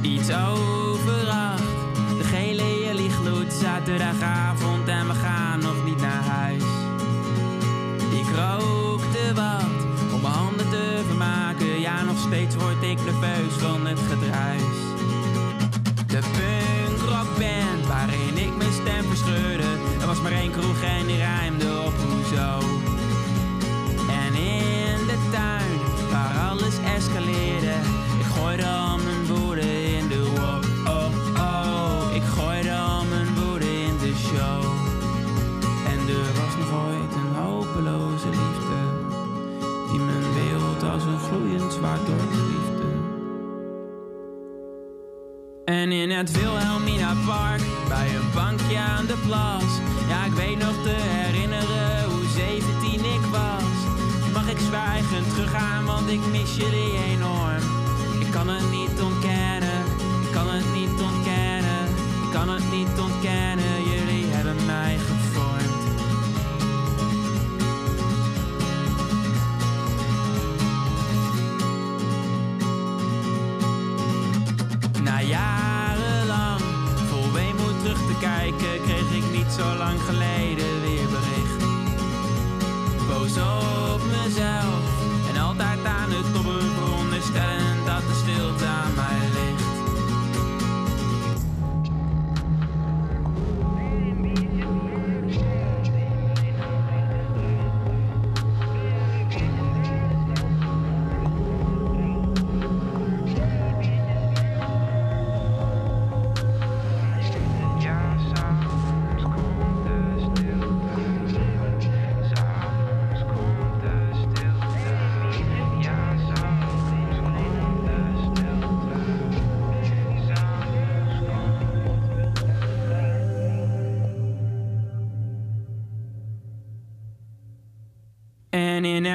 Iets 0.01 0.33
over 0.33 1.13
zaterdagavond 3.59 4.87
en 4.87 5.07
we 5.07 5.13
gaan 5.13 5.59
nog 5.59 5.85
niet 5.85 6.01
naar 6.01 6.23
huis. 6.23 6.63
Ik 8.11 8.27
rookte 8.35 9.33
wat 9.33 9.85
om 10.13 10.21
mijn 10.21 10.33
handen 10.33 10.69
te 10.69 11.01
vermaken. 11.07 11.79
Ja, 11.79 12.03
nog 12.03 12.17
steeds 12.17 12.55
word 12.55 12.83
ik 12.83 12.97
nerveus 13.03 13.53
van 13.57 13.85
het 13.87 13.99
gedruis. 14.09 14.77
De 16.07 16.19
punkrockband 16.37 17.85
waarin 17.87 18.37
ik 18.37 18.57
mijn 18.57 18.73
stem 18.73 19.03
verscheurde. 19.03 19.69
Er 20.01 20.07
was 20.07 20.21
maar 20.21 20.31
één 20.31 20.51
kroeg 20.51 20.81
en 20.81 21.05
die 21.07 21.17
rijmde 21.17 21.81
op 21.85 21.93
hoezo. 22.09 22.59
En 24.23 24.33
in 24.33 25.05
de 25.07 25.19
tuin, 25.31 25.79
waar 26.11 26.49
alles 26.49 26.75
escaleerde, 26.95 27.75
ik 28.19 28.25
gooide 28.35 28.67
al 28.67 28.97
mijn 28.97 29.14
En 45.81 45.91
in 45.91 46.09
het 46.09 46.31
Wilhelmina 46.31 47.13
Park, 47.25 47.61
bij 47.87 48.15
een 48.15 48.29
bankje 48.33 48.77
aan 48.77 49.05
de 49.05 49.17
plas. 49.25 49.71
Ja, 50.07 50.25
ik 50.25 50.33
weet 50.33 50.57
nog 50.57 50.75
te 50.83 50.95
herinneren 51.19 52.03
hoe 52.11 52.25
17 52.35 52.93
ik 52.93 53.25
was. 53.31 53.75
Mag 54.33 54.49
ik 54.49 54.57
zwijgend 54.57 55.29
teruggaan, 55.33 55.85
want 55.85 56.09
ik 56.09 56.25
mis 56.31 56.55
jullie 56.55 56.93
enorm. 57.11 57.63
Ik 58.19 58.31
kan 58.31 58.47
het 58.47 58.71
niet 58.71 59.01
ontkennen, 59.01 59.79
ik 60.25 60.31
kan 60.31 60.47
het 60.49 60.73
niet 60.79 60.97
ontkennen. 61.09 61.83
Ik 62.25 62.31
kan 62.31 62.49
het 62.49 62.71
niet 62.71 62.99
ontkennen, 63.07 63.74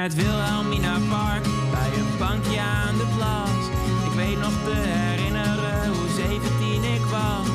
In 0.01 0.07
het 0.07 0.15
Wilhelmina 0.15 0.97
Park, 1.09 1.43
bij 1.71 1.91
een 1.99 2.17
bankje 2.19 2.59
aan 2.59 2.97
de 2.97 3.07
plas. 3.15 3.61
Ik 4.07 4.13
weet 4.21 4.39
nog 4.39 4.55
te 4.65 4.75
herinneren 4.75 5.89
hoe 5.95 6.09
17 6.15 6.83
ik 6.97 7.05
was. 7.17 7.49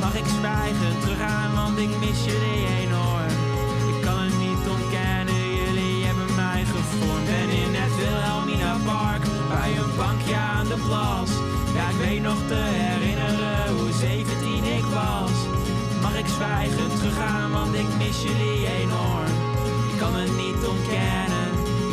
Mag 0.00 0.14
ik 0.22 0.28
zwijgen 0.38 0.92
teruggaan, 1.00 1.54
want 1.54 1.78
ik 1.78 1.92
mis 2.04 2.18
jullie 2.28 2.62
enorm. 2.82 3.34
Ik 3.92 3.98
kan 4.06 4.18
het 4.26 4.38
niet 4.46 4.64
ontkennen, 4.76 5.42
jullie 5.60 6.04
hebben 6.06 6.34
mij 6.34 6.62
gevormd. 6.74 7.28
En 7.40 7.48
in 7.62 7.72
het 7.80 7.94
Wilhelmina 8.00 8.74
Park, 8.90 9.24
bij 9.52 9.70
een 9.80 9.92
bankje 9.96 10.36
aan 10.36 10.68
de 10.72 10.78
plas. 10.86 11.30
Ja, 11.76 11.84
ik 11.94 11.98
weet 12.06 12.22
nog 12.22 12.40
te 12.50 12.60
herinneren 12.82 13.58
hoe 13.76 13.92
17 13.92 14.64
ik 14.78 14.86
was. 15.00 15.36
Mag 16.04 16.14
ik 16.22 16.28
zwijgen 16.36 16.88
teruggaan, 16.96 17.50
want 17.58 17.74
ik 17.74 17.90
mis 18.02 18.18
jullie 18.26 18.62
enorm. 18.82 19.32
Ik 19.92 19.98
kan 20.02 20.14
het 20.22 20.34
niet 20.44 20.62
ontkennen, 20.74 21.51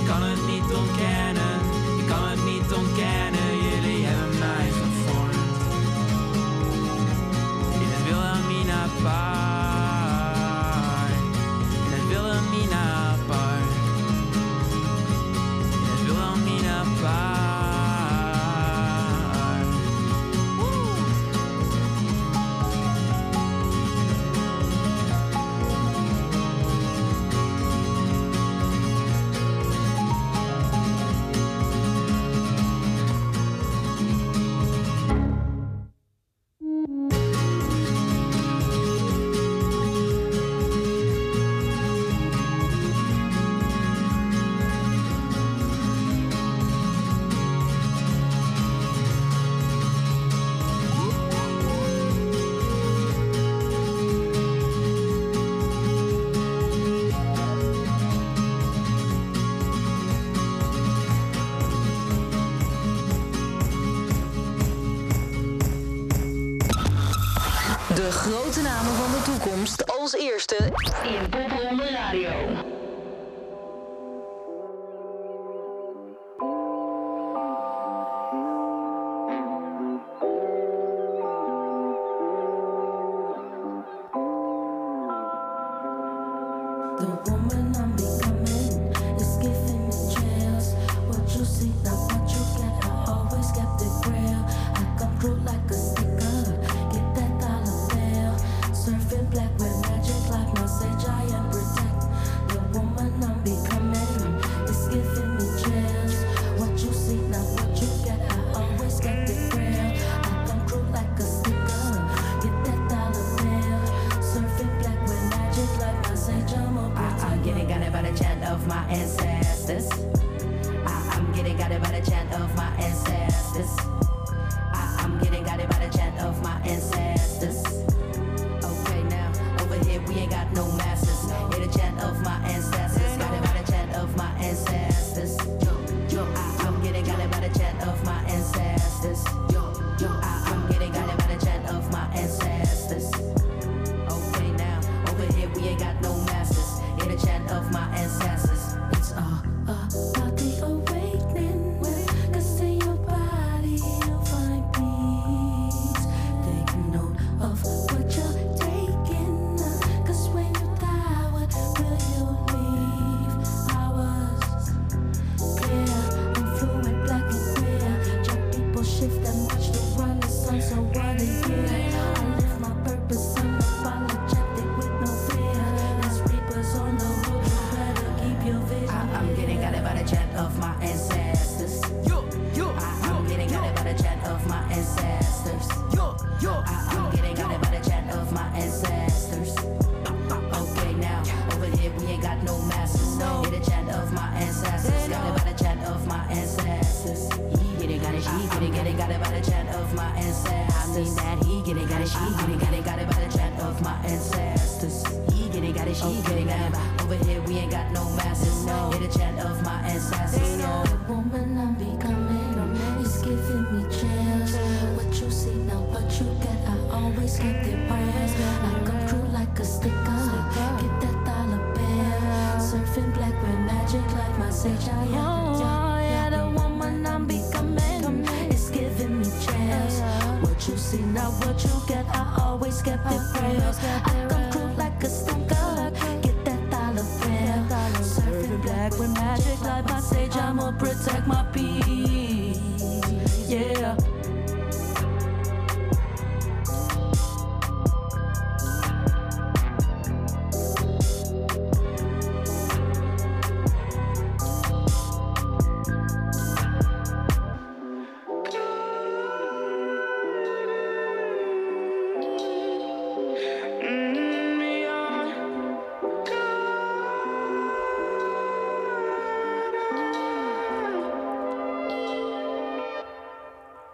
kan 0.09 0.23
het 0.23 0.47
niet 0.47 0.73
ontkennen, 0.75 1.55
ik 1.97 2.07
kan 2.07 2.27
het 2.27 2.43
niet 2.45 2.73
ontkennen, 2.73 3.49
jullie 3.69 4.05
hebben 4.05 4.39
mij 4.39 4.69
gevormd. 4.81 5.35
In 7.81 7.89
het 7.91 8.03
Wilhelmina 8.03 8.85
Park, 9.03 9.48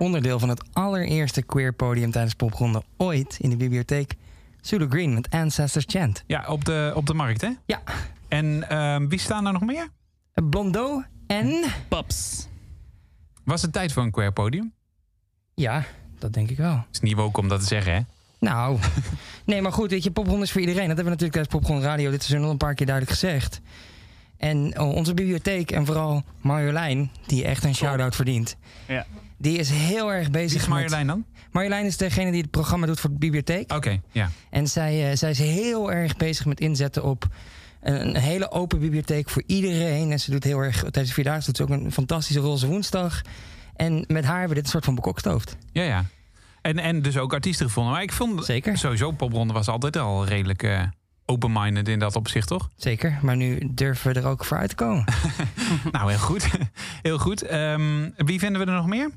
Onderdeel 0.06 0.40
van 0.40 0.50
het 0.50 0.64
allereerste 0.74 1.42
queer 1.42 1.74
podium 1.74 2.12
tijdens 2.12 2.34
popronde 2.34 2.84
ooit 2.98 3.38
in 3.40 3.50
de 3.50 3.58
bibliotheek. 3.58 4.16
Zulu 4.62 4.88
Green 4.90 5.14
met 5.14 5.30
Ancestors 5.30 5.86
Chant. 5.88 6.24
Ja, 6.28 6.46
op 6.48 6.66
de, 6.66 6.92
op 6.96 7.06
de 7.06 7.14
markt, 7.14 7.42
hè? 7.42 7.50
Ja. 7.66 7.82
En 8.28 8.70
ehm, 8.70 9.08
wie 9.08 9.20
staan 9.20 9.46
er 9.46 9.54
nog 9.54 9.62
meer? 9.62 9.88
Blondeau 10.50 11.04
en... 11.28 11.64
Paps. 11.88 12.48
Was 13.44 13.62
het 13.62 13.74
tijd 13.74 13.94
voor 13.94 14.04
een 14.04 14.12
queer 14.12 14.34
podium? 14.34 14.74
Ja, 15.56 15.84
dat 16.20 16.34
denk 16.34 16.50
ik 16.50 16.58
wel. 16.58 16.86
is 16.92 17.00
niet 17.00 17.16
woke 17.16 17.40
om 17.40 17.48
dat 17.48 17.60
te 17.60 17.68
zeggen, 17.68 17.94
hè? 17.94 18.02
Nou, 18.40 18.80
nee, 19.46 19.62
maar 19.62 19.74
goed, 19.74 19.92
weet 19.92 20.04
je, 20.04 20.12
popronde 20.12 20.44
is 20.44 20.52
voor 20.52 20.62
iedereen. 20.62 20.88
Dat 20.88 20.96
hebben 20.96 21.14
we 21.14 21.22
natuurlijk 21.22 21.48
tijdens 21.48 21.56
popronde 21.56 21.86
radio 21.86 22.12
dit 22.12 22.24
seizoen 22.24 22.46
al 22.46 22.52
een 22.52 22.58
paar 22.58 22.74
keer 22.74 22.86
duidelijk 22.86 23.20
gezegd. 23.20 23.62
En 24.38 24.80
oh, 24.80 24.96
onze 24.96 25.14
bibliotheek 25.14 25.72
en 25.72 25.86
vooral 25.86 26.24
Marjolein, 26.42 27.12
die 27.26 27.46
echt 27.46 27.64
een 27.64 27.76
shout-out 27.76 28.16
verdient. 28.16 28.56
Ja. 28.88 29.06
Die 29.38 29.58
is 29.58 29.70
heel 29.70 30.14
erg 30.14 30.32
bezig 30.32 30.52
Wie 30.52 30.62
is 30.62 30.68
Marjolein 30.68 31.08
dan? 31.08 31.26
Marjolein 31.52 31.86
is 31.86 31.98
degene 31.98 32.32
die 32.32 32.42
het 32.42 32.52
programma 32.52 32.86
doet 32.86 33.00
voor 33.00 33.10
de 33.10 33.18
bibliotheek. 33.18 33.74
Oké, 33.74 34.02
ja. 34.12 34.30
En 34.50 34.68
zij, 34.68 35.10
eh, 35.10 35.18
zij 35.18 35.30
is 35.30 35.40
heel 35.40 35.92
erg 35.92 36.18
bezig 36.18 36.46
met 36.46 36.60
inzetten 36.60 37.04
op 37.04 37.28
een, 37.82 38.16
hele 38.16 38.52
open 38.52 38.80
bibliotheek 38.80 39.30
voor 39.30 39.44
iedereen. 39.46 40.12
En 40.12 40.20
ze 40.20 40.32
doet 40.32 40.44
heel 40.44 40.60
erg, 40.60 40.80
tijdens 40.80 41.08
de 41.08 41.14
Vierdaagse 41.14 41.46
doet 41.46 41.58
ze 41.58 41.64
ook 41.64 41.70
een 41.70 41.92
fantastische 41.92 42.42
roze 42.42 42.68
woensdag. 42.68 43.22
En 43.76 44.06
met 44.08 44.26
haar 44.26 44.40
hebben 44.40 44.50
we 44.50 44.56
dit 44.56 44.64
een 44.64 44.70
soort 44.70 44.86
van 44.86 44.96
bekokstoofd. 44.96 45.58
Ja, 45.72 45.84
ja. 45.84 46.06
En, 46.62 46.80
en 46.80 47.02
dus 47.02 47.18
ook 47.18 47.34
artiesten 47.34 47.66
gevonden. 47.66 47.94
Maar 47.94 48.02
ik 48.02 48.12
vond 48.12 48.46
Zeker. 48.46 48.78
sowieso 48.78 49.12
popronde 49.12 49.54
was 49.54 49.68
altijd 49.68 49.98
al 49.98 50.26
redelijk 50.26 50.64
eh, 50.64 50.82
open-minded 51.26 51.88
in 51.88 52.00
dat 52.00 52.16
opzicht, 52.16 52.48
toch? 52.48 52.70
Zeker, 52.76 53.20
maar 53.22 53.36
nu 53.36 53.70
durven 53.72 54.14
we 54.14 54.20
er 54.20 54.28
ook 54.28 54.46
voor 54.46 54.58
uit 54.58 54.70
te 54.70 54.76
komen. 54.76 55.06
nou, 55.92 56.10
heel 56.10 56.20
goed. 56.20 56.48
heel 57.02 57.18
goed. 57.18 57.42
Ehm, 57.42 58.10
wie 58.16 58.40
vinden 58.40 58.62
we 58.62 58.68
er 58.68 58.78
nog 58.78 58.88
meer? 58.88 59.10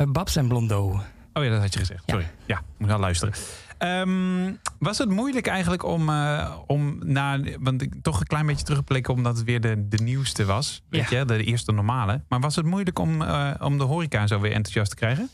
Eh, 0.00 0.06
Babs 0.10 0.36
en 0.36 0.48
Blondeau. 0.48 0.92
Oh 1.32 1.44
ja, 1.44 1.50
dat 1.50 1.60
had 1.60 1.72
je 1.72 1.78
gezegd. 1.78 2.02
Sorry. 2.06 2.30
Ja, 2.46 2.62
moet 2.78 2.88
wel 2.88 2.98
luisteren. 2.98 3.34
Ehm, 3.78 4.52
was 4.78 4.98
het 4.98 5.08
moeilijk 5.08 5.46
eigenlijk 5.46 5.84
om, 5.84 6.08
eh, 6.08 6.56
om 6.66 6.98
na, 7.04 7.40
want 7.60 7.82
ik 7.82 7.94
toch 8.02 8.20
een 8.20 8.26
klein 8.26 8.46
beetje 8.46 8.64
terugblikken 8.64 9.14
omdat 9.14 9.36
het 9.36 9.46
weer 9.46 9.60
de, 9.60 9.88
de 9.88 10.02
nieuwste 10.02 10.44
was, 10.44 10.82
weet 10.88 11.10
Ja. 11.10 11.18
je, 11.18 11.24
de 11.24 11.44
eerste 11.44 11.72
normale. 11.72 12.22
Maar 12.28 12.40
was 12.40 12.56
het 12.56 12.64
moeilijk 12.66 12.98
om, 12.98 13.22
eh, 13.22 13.50
om 13.60 13.78
de 13.78 13.84
horeca 13.84 14.26
zo 14.26 14.40
weer 14.40 14.52
enthousiast 14.52 14.90
te 14.90 14.96
krijgen? 14.96 15.28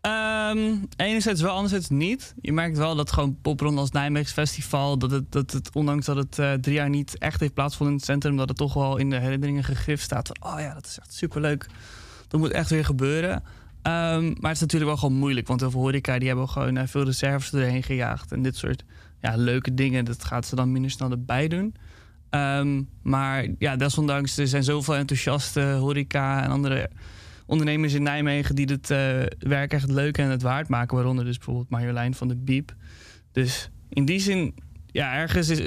Ehm, 0.00 0.74
enerzijds 0.96 1.40
wel, 1.40 1.52
anderzijds 1.54 1.88
niet. 1.88 2.34
Je 2.40 2.52
merkt 2.52 2.76
wel 2.78 2.94
dat 2.94 3.12
gewoon 3.12 3.38
Popronde 3.42 3.80
als 3.80 3.90
Nijmeegs 3.90 4.32
festival... 4.32 4.98
Dat 4.98 5.10
het, 5.10 5.32
dat 5.32 5.50
het, 5.50 5.70
ondanks 5.74 6.06
dat 6.06 6.16
het 6.16 6.38
eh, 6.38 6.52
drie 6.52 6.74
jaar 6.74 6.88
niet 6.88 7.18
echt 7.18 7.40
heeft 7.40 7.54
plaatsgevonden 7.54 7.94
in 7.94 8.00
het 8.02 8.10
centrum... 8.10 8.36
dat 8.36 8.48
het 8.48 8.56
toch 8.58 8.74
wel 8.74 8.96
in 8.96 9.10
de 9.10 9.18
herinneringen 9.18 9.64
gegrift 9.64 10.02
staat. 10.02 10.30
Van, 10.32 10.52
oh 10.52 10.60
ja, 10.60 10.74
dat 10.74 10.86
is 10.86 10.98
echt 10.98 11.14
superleuk. 11.14 11.66
Dat 12.28 12.40
moet 12.40 12.50
echt 12.50 12.70
weer 12.70 12.84
gebeuren. 12.84 13.42
Ehm, 13.82 14.24
maar 14.24 14.50
het 14.50 14.54
is 14.54 14.60
natuurlijk 14.60 14.90
wel 14.90 14.96
gewoon 14.96 15.16
moeilijk. 15.16 15.46
Want 15.46 15.60
heel 15.60 15.70
veel 15.70 15.80
horeca 15.80 16.18
die 16.18 16.28
hebben 16.28 16.48
gewoon 16.48 16.76
eh, 16.76 16.86
veel 16.86 17.04
reserves 17.04 17.52
erheen 17.52 17.82
gejaagd. 17.82 18.32
En 18.32 18.42
dit 18.42 18.56
soort 18.56 18.84
ja, 19.20 19.36
leuke 19.36 19.74
dingen, 19.74 20.04
dat 20.04 20.24
gaat 20.24 20.46
ze 20.46 20.56
dan 20.56 20.72
minder 20.72 20.90
snel 20.90 21.10
erbij 21.10 21.48
doen. 21.48 21.74
Ehm, 22.30 22.82
maar 23.02 23.46
ja, 23.58 23.76
desondanks, 23.76 24.36
er 24.36 24.48
zijn 24.48 24.64
zoveel 24.64 24.96
enthousiaste 24.96 25.60
horeca 25.60 26.42
en 26.42 26.50
andere 26.50 26.90
ondernemers 27.46 27.92
in 27.92 28.02
Nijmegen 28.02 28.54
die 28.54 28.66
het 28.66 28.90
eh, 28.90 28.98
werk 29.38 29.72
echt 29.72 29.90
leuk 29.90 30.18
en 30.18 30.30
het 30.30 30.42
waard 30.42 30.68
maken. 30.68 30.96
Waaronder 30.96 31.24
dus 31.24 31.36
bijvoorbeeld 31.36 31.70
Marjolein 31.70 32.14
van 32.14 32.28
de 32.28 32.36
Biep. 32.36 32.74
Dus 33.32 33.70
in 33.88 34.04
die 34.04 34.20
zin, 34.20 34.54
ja, 34.86 35.14
ergens 35.14 35.48
is, 35.48 35.58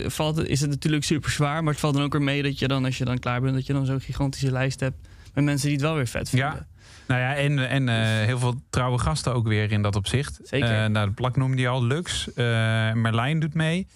is 0.43 0.61
het 0.61 0.69
natuurlijk 0.69 1.03
super 1.03 1.31
zwaar. 1.31 1.63
Maar 1.63 1.71
het 1.71 1.81
valt 1.81 1.93
dan 1.93 2.03
ook 2.03 2.13
weer 2.13 2.21
mee 2.21 2.43
dat 2.43 2.59
je 2.59 2.67
dan, 2.67 2.85
als 2.85 2.97
je 2.97 3.05
dan 3.05 3.19
klaar 3.19 3.41
bent, 3.41 3.53
dat 3.53 3.65
je 3.65 3.73
dan 3.73 3.85
zo'n 3.85 4.01
gigantische 4.01 4.51
lijst 4.51 4.79
hebt 4.79 5.07
met 5.33 5.43
mensen 5.43 5.67
die 5.67 5.77
het 5.77 5.85
wel 5.85 5.95
weer 5.95 6.07
vet 6.07 6.29
vinden. 6.29 6.49
Ja. 6.49 6.67
Nou 7.07 7.21
ja, 7.21 7.35
en, 7.35 7.69
en 7.69 7.89
eh, 7.89 7.95
heel 8.25 8.39
veel 8.39 8.55
trouwe 8.69 8.97
gasten 8.97 9.33
ook 9.33 9.47
weer 9.47 9.71
in 9.71 9.81
dat 9.81 9.95
opzicht. 9.95 10.39
Zeker. 10.43 10.83
Eh, 10.83 10.89
nou, 10.89 11.07
de 11.07 11.13
plak 11.13 11.35
noemde 11.37 11.61
je 11.61 11.67
al. 11.67 11.83
Lux. 11.83 12.33
eh, 12.33 12.45
Merlijn 12.93 13.39
doet 13.39 13.53
mee. 13.53 13.87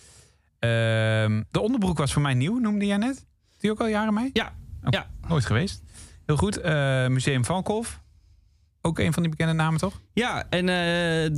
Ehm, 0.59 1.41
de 1.51 1.59
onderbroek 1.59 1.97
was 1.97 2.13
voor 2.13 2.21
mij 2.21 2.33
nieuw, 2.33 2.59
noemde 2.59 2.85
jij 2.85 2.97
net. 2.97 3.25
Die 3.59 3.71
ook 3.71 3.79
al 3.79 3.87
jaren 3.87 4.13
mee? 4.13 4.29
Ja. 4.33 4.53
Oh, 4.83 4.87
ja. 4.89 5.07
Nooit 5.27 5.45
geweest. 5.45 5.81
Heel 6.25 6.37
goed. 6.37 6.63
Museum 7.09 7.45
Valkhof. 7.45 8.01
Ook 8.81 8.99
een 8.99 9.13
van 9.13 9.21
die 9.21 9.31
bekende 9.31 9.53
namen, 9.53 9.79
toch? 9.79 10.01
Ja, 10.13 10.45
en 10.49 10.65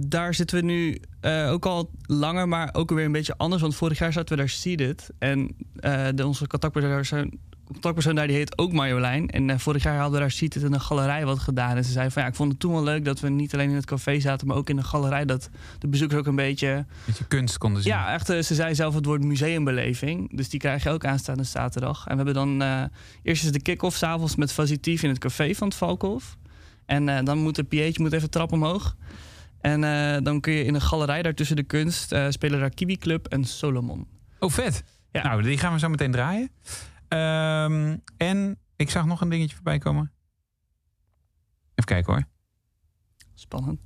daar 0.09 0.34
zitten 0.34 0.57
we 0.57 0.63
nu 0.63 1.01
ook 1.49 1.65
al 1.65 1.91
langer, 2.01 2.47
maar 2.47 2.70
ook 2.74 2.89
weer 2.89 3.05
een 3.05 3.11
beetje 3.11 3.38
anders. 3.38 3.61
Want 3.61 3.76
vorig 3.76 3.99
jaar 3.99 4.13
zaten 4.13 4.30
we 4.30 4.41
daar 4.41 4.49
seated. 4.49 5.09
En 5.20 5.55
eh, 5.76 6.07
de, 6.15 6.28
onze 6.28 6.47
contactpersonen 6.47 7.39
contactpersoon 7.72 8.15
daar 8.15 8.28
die 8.28 8.36
heet 8.36 8.57
ook 8.57 8.72
Marjolein. 8.72 9.30
En 9.30 9.49
eh, 9.49 9.57
vorig 9.57 9.84
jaar 9.84 9.93
hadden 9.95 10.13
we 10.13 10.20
daar 10.20 10.32
Ziet 10.32 10.53
het 10.53 10.63
in 10.63 10.74
een 10.74 10.82
galerij 10.82 11.26
wat 11.26 11.39
gedaan. 11.39 11.78
En 11.78 11.86
ze 11.86 11.91
zei 11.91 12.09
van 12.11 12.22
ja, 12.22 12.28
ik 12.28 12.36
vond 12.36 12.51
het 12.51 12.59
toen 12.59 12.72
wel 12.74 12.84
leuk 12.84 13.05
dat 13.05 13.20
we 13.20 13.30
niet 13.30 13.53
alleen 13.53 13.70
in 13.70 13.76
het 13.76 13.86
café 13.86 14.20
zaten, 14.20 14.47
maar 14.47 14.55
ook 14.55 14.70
in 14.70 14.76
de 14.76 14.84
galerij. 14.84 15.26
Dat 15.26 15.49
de 15.80 15.88
bezoekers 15.88 16.20
ook 16.20 16.28
een 16.28 16.36
beetje. 16.36 16.86
Dat 17.05 17.17
je 17.17 17.26
kunst 17.28 17.57
konden 17.57 17.82
zien. 17.84 17.91
Ja, 17.91 18.13
echt. 18.13 18.30
eh, 18.30 18.41
Ze 18.41 18.55
zei 18.55 18.76
zelf 18.76 18.93
het 18.95 19.05
woord 19.05 19.24
museumbeleving. 19.24 20.38
Dus 20.38 20.49
die 20.49 20.59
krijg 20.59 20.84
je 20.84 20.89
ook 20.89 21.05
aanstaande 21.05 21.43
zaterdag. 21.43 21.99
En 22.07 22.09
we 22.11 22.15
hebben 22.15 22.34
dan 22.34 22.61
eh, 22.61 22.84
eerst 23.24 23.43
is 23.43 23.51
de 23.51 23.61
kick-off 23.61 23.97
s'avonds 23.97 24.36
met 24.36 24.51
Vasitief 24.51 25.03
in 25.03 25.09
het 25.09 25.20
café 25.20 25.53
van 25.55 25.67
het 25.67 25.78
Valkhof. 25.78 26.38
En 26.86 27.26
dan 27.26 27.38
moet 27.38 27.55
de 27.55 27.63
PH 27.63 27.97
moet 27.97 28.13
even 28.13 28.30
trap 28.30 28.51
omhoog. 28.51 28.95
En 29.61 29.82
dan 30.24 30.39
kun 30.39 30.53
je 30.53 30.63
in 30.65 30.76
een 30.76 30.82
galerij 30.82 31.22
daar 31.22 31.34
tussen 31.34 31.55
de 31.55 31.63
kunst 31.63 32.15
spelen 32.30 32.59
daar 32.59 32.70
Kiwi 32.70 32.97
Club 32.97 33.28
en 33.28 33.43
Solomon. 33.45 34.07
Oh, 34.39 34.49
vet. 34.51 34.84
Ja. 35.11 35.24
Nou, 35.24 35.41
die 35.41 35.57
gaan 35.57 35.74
we 35.74 35.80
zo 35.80 35.89
meteen 35.89 36.11
draaien. 36.11 36.49
Ehm, 37.10 37.97
en 38.18 38.57
ik 38.76 38.89
zag 38.89 39.05
nog 39.05 39.22
een 39.22 39.30
dingetje 39.30 39.55
voorbij 39.55 39.78
komen. 39.78 40.12
Even 41.76 41.86
kijken 41.86 42.14
hoor. 42.14 42.24
Spannend. 43.34 43.80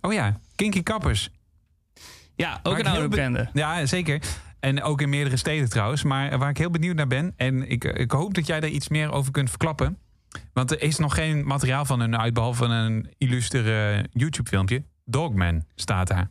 Oh 0.00 0.12
ja, 0.12 0.40
Kinky 0.54 0.82
Kappers. 0.82 1.30
Ja, 2.36 2.60
ook 2.62 2.72
Waar 2.72 2.80
een 2.80 2.86
oude 2.86 3.02
be- 3.02 3.08
bekende. 3.08 3.48
Ja, 3.52 3.86
zeker. 3.86 4.22
En 4.60 4.82
ook 4.82 5.00
in 5.00 5.08
meerdere 5.08 5.36
steden 5.36 5.68
trouwens. 5.68 6.02
Maar 6.02 6.38
waar 6.38 6.50
ik 6.50 6.58
heel 6.58 6.70
benieuwd 6.70 6.96
naar 6.96 7.06
ben. 7.06 7.32
En 7.36 7.68
ik, 7.70 7.84
ik 7.84 8.10
hoop 8.10 8.34
dat 8.34 8.46
jij 8.46 8.60
daar 8.60 8.70
iets 8.70 8.88
meer 8.88 9.12
over 9.12 9.32
kunt 9.32 9.48
verklappen. 9.48 9.98
Want 10.52 10.70
er 10.70 10.82
is 10.82 10.96
nog 10.98 11.14
geen 11.14 11.46
materiaal 11.46 11.84
van 11.84 12.00
hun 12.00 12.18
uit. 12.18 12.34
Behalve 12.34 12.64
een 12.64 13.14
illustere 13.18 14.06
YouTube 14.12 14.48
filmpje. 14.48 14.84
Dogman 15.04 15.64
staat 15.74 16.06
daar. 16.06 16.30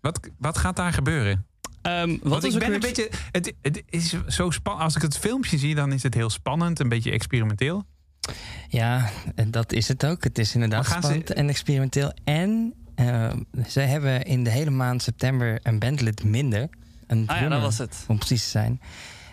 Wat, 0.00 0.30
wat 0.38 0.58
gaat 0.58 0.76
daar 0.76 0.92
gebeuren? 0.92 1.46
Ehm, 1.82 2.08
wat 2.10 2.18
Want 2.42 2.44
ik 2.44 2.58
ben 2.58 2.72
een 2.74 2.80
beetje. 2.80 3.10
Het, 3.30 3.52
het 3.62 3.82
is 3.90 4.14
zo 4.28 4.50
spannend. 4.50 4.84
Als 4.84 4.96
ik 4.96 5.02
het 5.02 5.18
filmpje 5.18 5.58
zie, 5.58 5.74
dan 5.74 5.92
is 5.92 6.02
het 6.02 6.14
heel 6.14 6.30
spannend. 6.30 6.80
Een 6.80 6.88
beetje 6.88 7.10
experimenteel. 7.10 7.84
Ja, 8.68 9.10
en 9.34 9.50
dat 9.50 9.72
is 9.72 9.88
het 9.88 10.06
ook. 10.06 10.24
Het 10.24 10.38
is 10.38 10.54
inderdaad 10.54 10.86
ze- 10.86 10.92
spannend 10.92 11.32
en 11.32 11.48
experimenteel. 11.48 12.12
En 12.24 12.74
eh, 12.94 13.32
ze 13.68 13.80
hebben 13.80 14.22
in 14.22 14.44
de 14.44 14.50
hele 14.50 14.70
maand 14.70 15.02
september 15.02 15.60
een 15.62 15.78
bandlid 15.78 16.24
minder. 16.24 16.68
Een 17.06 17.26
Ah 17.26 17.40
ja, 17.40 17.48
dat 17.48 17.60
was 17.60 17.78
het. 17.78 18.04
Om 18.08 18.16
precies 18.18 18.42
te 18.42 18.48
zijn. 18.50 18.80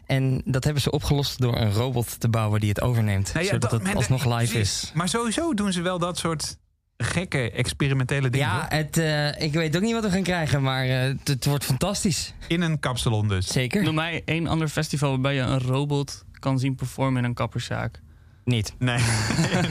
En 0.05 0.41
dat 0.45 0.63
hebben 0.63 0.81
ze 0.81 0.91
opgelost 0.91 1.39
door 1.41 1.57
een 1.57 1.71
robot 1.71 2.19
te 2.19 2.29
bouwen 2.29 2.59
die 2.59 2.69
het 2.69 2.81
overneemt. 2.81 3.33
Nou 3.33 3.45
ja, 3.45 3.51
zodat 3.51 3.71
dat- 3.71 3.81
het 3.87 3.95
alsnog 3.95 4.37
live 4.39 4.59
is. 4.59 4.91
Maar 4.93 5.09
sowieso 5.09 5.53
doen 5.53 5.71
ze 5.73 5.81
wel 5.81 5.99
dat 5.99 6.17
soort 6.17 6.57
gekke 7.03 7.51
experimentele 7.51 8.29
dingen. 8.29 8.47
Ja, 8.47 8.65
het, 8.69 8.97
eh, 8.97 9.41
ik 9.41 9.53
weet 9.53 9.75
ook 9.75 9.81
niet 9.81 9.93
wat 9.93 10.03
we 10.03 10.09
gaan 10.11 10.23
krijgen, 10.23 10.61
maar 10.61 10.83
eh, 10.85 10.99
het, 11.01 11.27
het 11.27 11.45
wordt 11.45 11.65
fantastisch. 11.65 12.33
In 12.47 12.61
een 12.61 12.79
kapsalon 12.79 13.27
dus. 13.27 13.47
Zeker. 13.47 13.83
Noem 13.83 13.95
mij 13.95 14.21
één 14.25 14.47
ander 14.47 14.67
festival 14.67 15.09
waarbij 15.09 15.33
je 15.35 15.41
een 15.41 15.59
robot 15.59 16.23
kan 16.39 16.59
zien 16.59 16.75
performen 16.75 17.17
in 17.23 17.29
een 17.29 17.33
kapperszaak. 17.35 17.99
Niet. 18.43 18.73
Nee. 18.79 18.97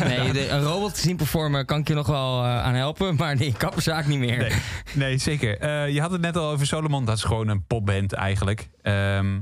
Nee, 0.05 0.33
de- 0.33 0.49
een 0.49 0.63
robot 0.63 0.95
te 0.95 1.01
zien 1.01 1.17
performen 1.17 1.67
kan 1.67 1.79
ik 1.81 1.89
je 1.89 1.95
nog 1.95 2.07
wel 2.07 2.43
eh, 2.45 2.63
aan 2.65 2.75
helpen, 2.75 3.15
maar 3.17 3.37
die 3.37 3.53
kapperzaak 3.53 4.07
niet 4.07 4.19
meer. 4.19 4.39
Nee, 4.39 4.53
nee 4.95 5.19
zeker. 5.19 5.59
Eh, 5.59 5.89
je 5.95 6.01
had 6.01 6.11
het 6.11 6.21
net 6.21 6.37
al 6.37 6.51
over 6.51 6.67
Solomon. 6.67 7.05
Dat 7.05 7.17
is 7.17 7.23
gewoon 7.25 7.49
een 7.49 7.65
popband 7.67 8.13
eigenlijk. 8.13 8.69
Ehm, 8.83 9.39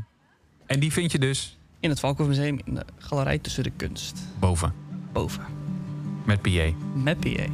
en 0.66 0.80
die 0.80 0.92
vind 0.92 1.12
je 1.12 1.18
dus 1.18 1.58
In 1.80 1.90
het 1.90 2.00
Valkhof-museum 2.00 2.58
in 2.64 2.74
de 2.74 2.84
galerij 2.98 3.38
tussen 3.38 3.62
de 3.62 3.72
kunst. 3.76 4.18
boven. 4.38 4.72
Boven. 5.12 5.55
Met 6.26 6.42
PA. 6.42 6.72
Met 6.94 7.20
PA. 7.20 7.44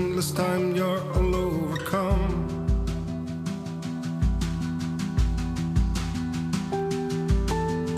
Endless 0.00 0.30
time, 0.32 0.74
you're 0.74 1.02
all 1.14 1.36
overcome. 1.36 2.32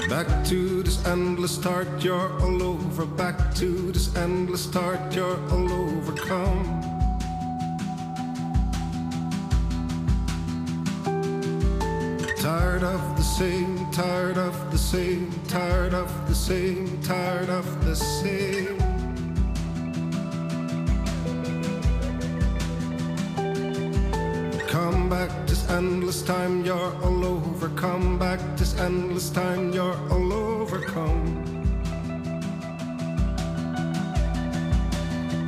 Back 0.09 0.45
to 0.47 0.83
this 0.83 0.99
endless 1.07 1.55
start, 1.55 1.89
you're 2.03 2.33
all 2.43 2.63
over. 2.63 3.07
Back 3.07 3.55
to 3.55 3.93
this 3.93 4.15
endless 4.17 4.65
start, 4.65 5.15
you're 5.15 5.39
all 5.53 5.73
overcome. 5.73 6.65
Tired 12.49 12.83
of 12.83 13.03
the 13.17 13.27
same, 13.39 13.91
tired 13.93 14.39
of 14.39 14.55
the 14.73 14.79
same, 14.79 15.31
tired 15.47 15.95
of 15.95 16.11
the 16.29 16.35
same, 16.35 17.01
tired 17.03 17.49
of 17.49 17.67
the 17.85 17.95
same. 17.95 18.92
This 25.63 25.71
endless 25.71 26.23
time, 26.23 26.65
you're 26.65 26.95
all 27.05 27.25
overcome. 27.25 28.19
Back 28.19 28.41
this 28.57 28.75
endless 28.79 29.31
time, 29.31 29.73
you're 29.73 29.97
all 30.11 30.33
overcome. 30.33 31.45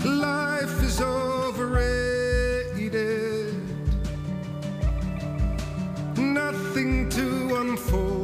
Life 0.04 0.82
is 0.82 1.00
overrated. 1.00 2.14
Nothing 6.16 7.08
to 7.10 7.56
unfold. 7.56 8.23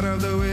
Tired 0.00 0.14
of 0.14 0.22
the 0.22 0.38
way 0.38 0.49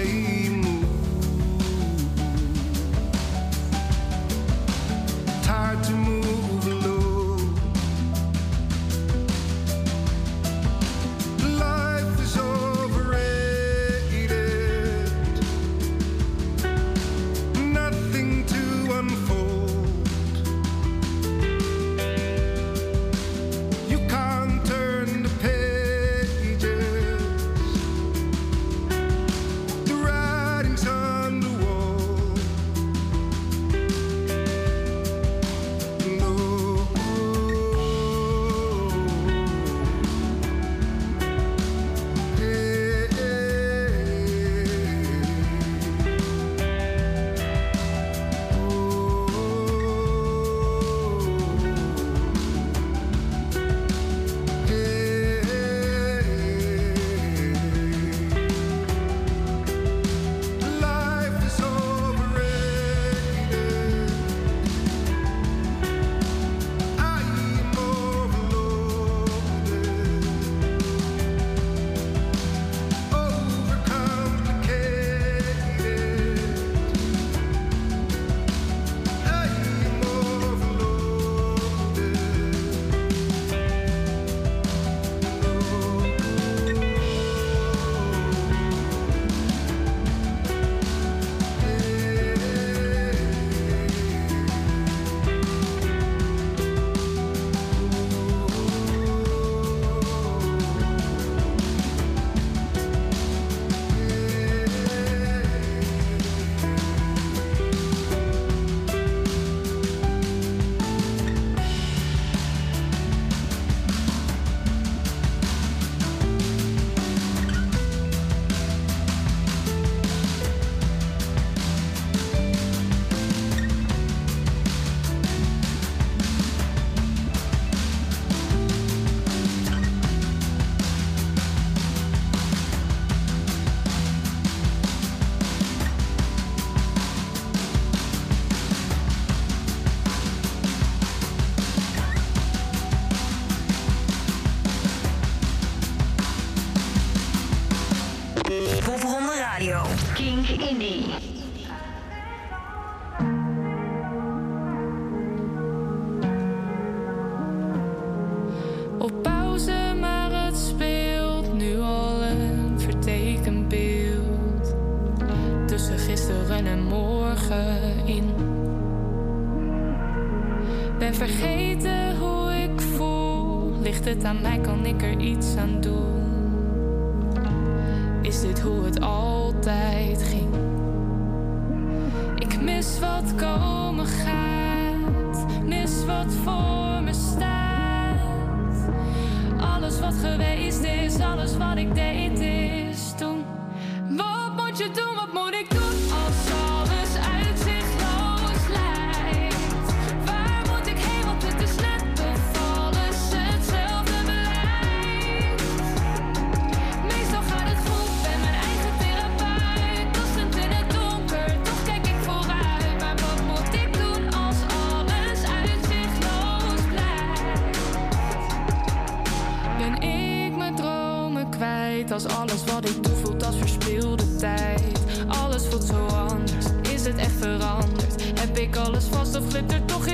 er 229.55 229.85
toch 229.85 230.06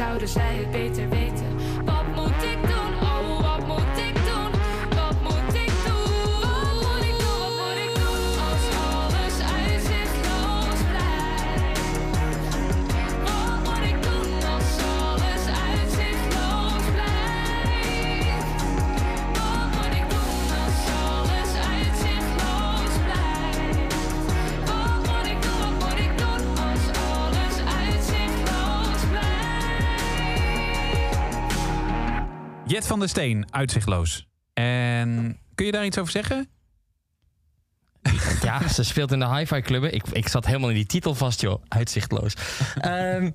zouden 0.00 0.28
zij 0.28 0.56
het 0.56 0.70
beter 0.70 1.09
van 33.00 33.08
der 33.08 33.24
Steen, 33.24 33.46
uitzichtloos. 33.50 34.26
En 34.54 35.38
kun 35.54 35.66
je 35.66 35.72
daar 35.72 35.84
iets 35.84 35.98
over 35.98 36.12
zeggen? 36.12 36.48
Ja, 38.42 38.68
ze 38.68 38.82
speelt 38.84 39.12
in 39.12 39.18
de 39.18 39.36
hi-fi 39.36 39.60
clubben. 39.60 39.94
Ik, 39.94 40.02
ik 40.12 40.28
zat 40.28 40.46
helemaal 40.46 40.68
in 40.68 40.74
die 40.74 40.86
titel 40.86 41.14
vast, 41.14 41.40
joh. 41.40 41.62
Uitzichtloos. 41.68 42.34
Ehm, 42.80 43.30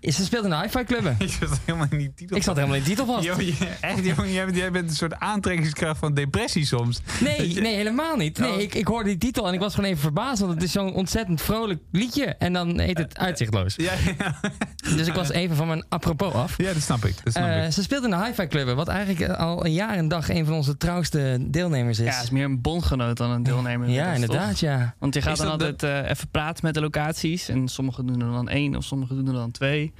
ze 0.00 0.24
speelt 0.24 0.44
in 0.44 0.50
de 0.50 0.56
hi-fi 0.60 0.84
clubben. 0.84 1.16
Ik 1.28 1.30
zat 1.40 1.60
helemaal 1.64 1.86
in 1.90 1.98
die 1.98 2.14
titel 2.14 2.36
Ik 2.36 2.42
zat 2.42 2.54
helemaal 2.56 2.76
in 2.76 2.82
die 2.82 2.90
titel 2.96 3.06
vast. 3.14 3.24
Je- 3.24 3.76
echt, 3.80 4.04
jongen, 4.04 4.32
jij, 4.32 4.44
bent- 4.44 4.56
jij 4.56 4.70
bent 4.70 4.90
een 4.90 4.96
soort 4.96 5.14
aantrekkingskracht 5.14 5.98
van 5.98 6.14
depressie 6.14 6.64
soms. 6.66 7.00
Nee, 7.20 7.54
je- 7.54 7.60
nee, 7.60 7.74
helemaal 7.74 8.16
niet. 8.16 8.38
Nee, 8.38 8.52
Oh. 8.52 8.60
ik, 8.60 8.74
ik 8.74 8.86
hoorde 8.86 9.08
die 9.08 9.18
titel 9.18 9.48
en 9.48 9.54
ik 9.54 9.60
was 9.60 9.74
gewoon 9.74 9.90
even 9.90 10.02
verbaasd. 10.02 10.40
Want 10.40 10.52
het 10.54 10.62
is 10.62 10.72
zo'n 10.72 10.92
ontzettend 10.94 11.42
vrolijk 11.42 11.80
liedje. 11.92 12.24
En 12.24 12.52
dan 12.52 12.78
heet 12.80 12.98
het 12.98 13.18
Uitzichtloos. 13.18 13.74
Ja, 13.76 13.92
ja. 14.18 14.40
Dus 14.96 15.06
ik 15.06 15.14
was 15.14 15.30
even 15.30 15.56
van 15.56 15.66
mijn 15.66 15.84
apropos 15.88 16.32
af. 16.32 16.54
ja, 16.56 16.72
dat 16.72 16.82
snap 16.82 17.04
ik. 17.04 17.14
Dat 17.24 17.32
snap 17.32 17.46
Eh, 17.48 17.64
ik. 17.66 17.72
ze 17.72 17.82
speelt 17.82 18.04
in 18.04 18.10
de 18.10 18.24
hi-fi 18.24 18.46
clubben. 18.46 18.76
Wat 18.76 18.88
eigenlijk 18.88 19.32
al 19.32 19.64
een 19.64 19.72
jaar 19.72 19.96
en 19.96 20.08
dag 20.08 20.28
een 20.30 20.44
van 20.44 20.54
onze 20.54 20.76
trouwste 20.76 21.38
deelnemers 21.40 21.98
is. 21.98 22.14
Ja, 22.14 22.22
is 22.22 22.30
meer 22.30 22.44
een 22.44 22.60
bondgenoot 22.60 23.16
dan 23.16 23.30
een 23.30 23.42
deelnemer. 23.42 23.88
Ja, 23.88 24.12
inderdaad, 24.12 24.48
toch? 24.50 24.58
ja. 24.60 24.94
Want 24.98 25.14
je 25.14 25.22
gaat 25.22 25.32
Is 25.32 25.38
dan 25.38 25.58
de- 25.58 25.64
altijd 25.64 25.82
eh, 26.04 26.10
even 26.10 26.28
praten 26.28 26.64
met 26.64 26.74
de 26.74 26.80
locaties. 26.80 27.48
En 27.48 27.68
sommigen 27.68 28.06
doen 28.06 28.20
er 28.20 28.30
dan 28.32 28.48
één 28.48 28.76
of 28.76 28.84
sommigen 28.84 29.16
doen 29.16 29.26
er 29.26 29.32
dan 29.32 29.50
twee. 29.50 29.92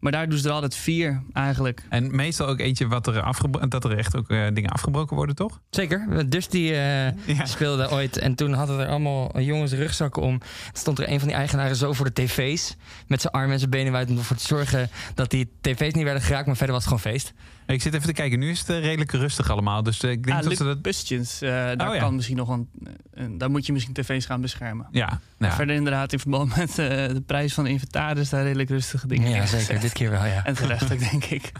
Maar 0.00 0.12
daar 0.12 0.28
doen 0.28 0.38
ze 0.38 0.48
er 0.48 0.54
altijd 0.54 0.74
vier 0.74 1.22
eigenlijk. 1.32 1.82
En 1.88 2.16
meestal 2.16 2.46
ook 2.46 2.58
eentje 2.58 2.86
wat 2.86 3.06
er 3.06 3.24
dat 3.68 3.84
er 3.84 3.98
echt 3.98 4.16
ook 4.16 4.30
eh, 4.30 4.46
dingen 4.52 4.70
afgebroken 4.70 5.16
worden, 5.16 5.34
toch? 5.34 5.60
Zeker. 5.70 6.28
Dus 6.28 6.48
die 6.48 6.72
eh, 6.74 7.06
Ja. 7.36 7.44
speelde 7.44 7.90
ooit. 7.90 8.18
En 8.18 8.34
toen 8.34 8.52
hadden 8.52 8.80
er 8.80 8.88
allemaal 8.88 9.40
jongens 9.40 9.72
rugzakken 9.72 10.22
om. 10.22 10.34
Er 10.72 10.78
stond 10.78 10.98
er 10.98 11.10
een 11.10 11.18
van 11.18 11.28
die 11.28 11.36
eigenaren 11.36 11.76
zo 11.76 11.92
voor 11.92 12.12
de 12.12 12.24
tv's. 12.24 12.76
Met 13.06 13.20
zijn 13.20 13.32
armen 13.32 13.52
en 13.52 13.58
zijn 13.58 13.70
benen 13.70 13.92
wijd. 13.92 14.08
Om 14.10 14.18
ervoor 14.18 14.36
te 14.36 14.46
zorgen 14.46 14.90
dat 15.14 15.30
die 15.30 15.50
tv's 15.60 15.92
niet 15.92 16.04
werden 16.04 16.22
geraakt. 16.22 16.46
Maar 16.46 16.56
verder 16.56 16.74
was 16.74 16.84
het 16.84 16.92
gewoon 16.94 17.12
feest. 17.12 17.32
Ik 17.66 17.82
zit 17.82 17.94
even 17.94 18.06
te 18.06 18.12
kijken. 18.12 18.38
Nu 18.38 18.50
is 18.50 18.58
het 18.58 18.68
eh, 18.68 18.80
redelijk 18.80 19.12
rustig 19.12 19.50
allemaal. 19.50 19.82
Dus 19.82 20.00
eh, 20.02 20.10
ik 20.10 20.24
denk 20.24 20.38
Ah, 20.38 20.44
dat 20.44 20.56
ze 20.56 20.64
dat... 20.64 20.82
Bustjens, 20.82 21.40
eh, 21.42 21.50
daar 21.50 21.88
Oh, 21.88 21.94
ja. 21.94 22.00
kan 22.00 22.14
misschien 22.14 22.36
nog 22.36 22.48
een, 22.48 23.38
Daar 23.38 23.50
moet 23.50 23.66
je 23.66 23.72
misschien 23.72 23.94
tv's 23.94 24.26
gaan 24.26 24.40
beschermen. 24.40 24.86
Ja, 24.90 25.20
ja. 25.38 25.52
Verder 25.52 25.76
inderdaad 25.76 26.12
in 26.12 26.18
verband 26.18 26.56
met 26.56 26.68
eh, 26.70 26.76
de 27.08 27.22
prijs 27.26 27.54
van 27.54 27.64
de 27.64 27.70
inventaris... 27.70 28.28
daar 28.28 28.42
redelijk 28.42 28.68
rustige 28.68 29.06
dingen 29.06 29.30
Ja, 29.30 29.46
zeker. 29.46 29.80
Dit 29.80 29.92
keer 29.92 30.10
wel, 30.10 30.24
ja. 30.24 30.44
En 30.44 30.54
terecht 30.54 30.92
ook, 30.92 31.10
denk 31.10 31.24
ik. 31.24 31.52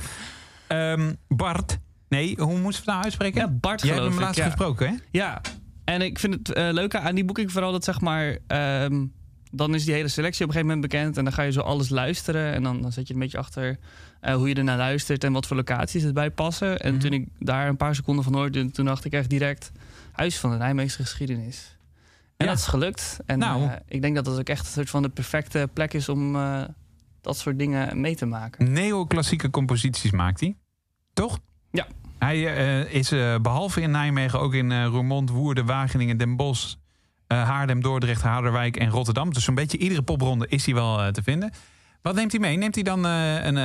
Ehm, 0.66 1.12
Bart. 1.28 1.78
Nee, 2.08 2.36
hoe 2.40 2.58
moet 2.58 2.72
ze 2.72 2.78
het 2.80 2.88
nou 2.88 3.02
uitspreken? 3.04 3.40
Ja, 3.40 3.48
Bart 3.48 3.82
Jij 3.82 3.94
hebt 3.94 4.06
hem 4.06 4.18
laatst 4.18 4.36
ja. 4.38 4.44
gesproken, 4.44 4.88
hè? 4.88 4.94
Ja, 5.10 5.40
en 5.84 6.02
ik 6.02 6.18
vind 6.18 6.34
het 6.34 6.52
eh, 6.52 6.68
leuke 6.72 6.98
aan 7.00 7.14
die 7.14 7.24
boeking 7.24 7.52
vooral 7.52 7.72
dat 7.72 7.84
zeg 7.84 8.00
maar... 8.00 8.38
ehm, 8.46 9.04
dan 9.56 9.74
is 9.74 9.84
die 9.84 9.94
hele 9.94 10.08
selectie 10.08 10.42
op 10.44 10.48
een 10.48 10.54
gegeven 10.54 10.74
moment 10.76 10.92
bekend... 10.92 11.16
en 11.16 11.24
dan 11.24 11.32
ga 11.32 11.42
je 11.42 11.52
zo 11.52 11.60
alles 11.60 11.88
luisteren... 11.88 12.52
en 12.52 12.62
dan, 12.62 12.82
dan 12.82 12.92
zet 12.92 13.08
je 13.08 13.14
een 13.14 13.20
beetje 13.20 13.38
achter 13.38 13.78
eh, 14.20 14.34
hoe 14.34 14.48
je 14.48 14.54
ernaar 14.54 14.76
luistert... 14.76 15.24
en 15.24 15.32
wat 15.32 15.46
voor 15.46 15.56
locaties 15.56 16.04
erbij 16.04 16.30
passen. 16.30 16.78
En 16.78 16.92
Mhm. 16.92 17.00
toen 17.02 17.12
ik 17.12 17.28
daar 17.38 17.68
een 17.68 17.76
paar 17.76 17.94
seconden 17.94 18.24
van 18.24 18.34
hoorde... 18.34 18.70
toen 18.70 18.84
dacht 18.84 19.04
ik 19.04 19.12
echt 19.12 19.30
direct... 19.30 19.72
Huis 20.12 20.38
van 20.38 20.50
de 20.50 20.56
Nijmeegse 20.56 21.02
geschiedenis. 21.02 21.76
En 22.36 22.46
Ja. 22.46 22.52
dat 22.52 22.60
is 22.60 22.66
gelukt. 22.66 23.18
En 23.26 23.38
Nou. 23.38 23.62
eh, 23.64 23.72
ik 23.88 24.02
denk 24.02 24.14
dat 24.14 24.24
dat 24.24 24.38
ook 24.38 24.48
echt 24.48 24.66
een 24.66 24.72
soort 24.72 24.90
van 24.90 25.02
de 25.02 25.08
perfecte 25.08 25.68
plek 25.72 25.94
is... 25.94 26.08
om 26.08 26.36
eh, 26.36 26.62
dat 27.20 27.38
soort 27.38 27.58
dingen 27.58 28.00
mee 28.00 28.16
te 28.16 28.26
maken. 28.26 28.72
Neoclassieke 28.72 29.50
composities 29.50 30.10
maakt 30.10 30.40
hij. 30.40 30.56
Toch? 31.12 31.38
Ja. 31.70 31.86
Hij 32.18 32.40
is 32.84 33.12
eh, 33.12 33.38
behalve 33.38 33.80
in 33.80 33.90
Nijmegen 33.90 34.40
ook 34.40 34.54
in 34.54 34.84
Roermond, 34.84 35.30
Woerden, 35.30 35.66
Wageningen, 35.66 36.16
Den 36.16 36.36
Bosch, 36.36 36.74
eh, 37.26 37.42
Haarlem, 37.42 37.82
Dordrecht, 37.82 38.22
Harderwijk 38.22 38.76
en 38.76 38.90
Rotterdam. 38.90 39.32
Dus 39.32 39.44
zo'n 39.44 39.54
beetje 39.54 39.78
iedere 39.78 40.02
popronde 40.02 40.46
is 40.48 40.64
hij 40.66 40.74
wel 40.74 41.02
eh, 41.02 41.08
te 41.08 41.22
vinden. 41.22 41.52
Wat 42.02 42.14
neemt 42.14 42.32
hij 42.32 42.40
mee? 42.40 42.56
Neemt 42.56 42.74
hij 42.74 42.84
dan 42.84 43.06
eh, 43.06 43.44
een, 43.44 43.56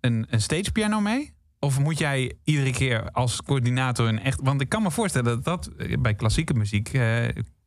een, 0.00 0.26
een 0.30 0.40
stagepiano 0.40 1.00
mee? 1.00 1.32
Of 1.58 1.78
moet 1.78 1.98
jij 1.98 2.32
iedere 2.44 2.70
keer 2.70 3.10
als 3.10 3.42
coördinator 3.42 4.08
een 4.08 4.20
echt... 4.20 4.40
Want 4.42 4.60
ik 4.60 4.68
kan 4.68 4.82
me 4.82 4.90
voorstellen 4.90 5.42
dat 5.42 5.44
dat 5.44 5.70
bij 6.00 6.14
klassieke 6.14 6.54
muziek... 6.54 6.90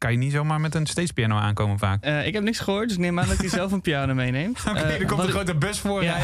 kan 0.05 0.13
je 0.13 0.19
niet 0.19 0.31
zomaar 0.31 0.61
met 0.61 0.75
een 0.75 0.85
stagepiano 0.85 1.35
aankomen 1.35 1.79
vaak. 1.79 2.03
Eh, 2.03 2.27
ik 2.27 2.33
heb 2.33 2.43
niks 2.43 2.59
gehoord, 2.59 2.87
dus 2.87 2.97
ik 2.97 3.03
neem 3.03 3.19
aan 3.19 3.27
dat 3.27 3.37
hij 3.37 3.49
zelf 3.49 3.71
een 3.71 3.81
piano 3.81 4.13
meeneemt. 4.13 4.59
Oké, 4.69 4.79
Eh, 4.79 4.99
er 4.99 5.05
komt 5.05 5.23
een 5.23 5.29
grote 5.29 5.55
bus 5.55 5.79
voor. 5.79 6.03
Ja. 6.03 6.17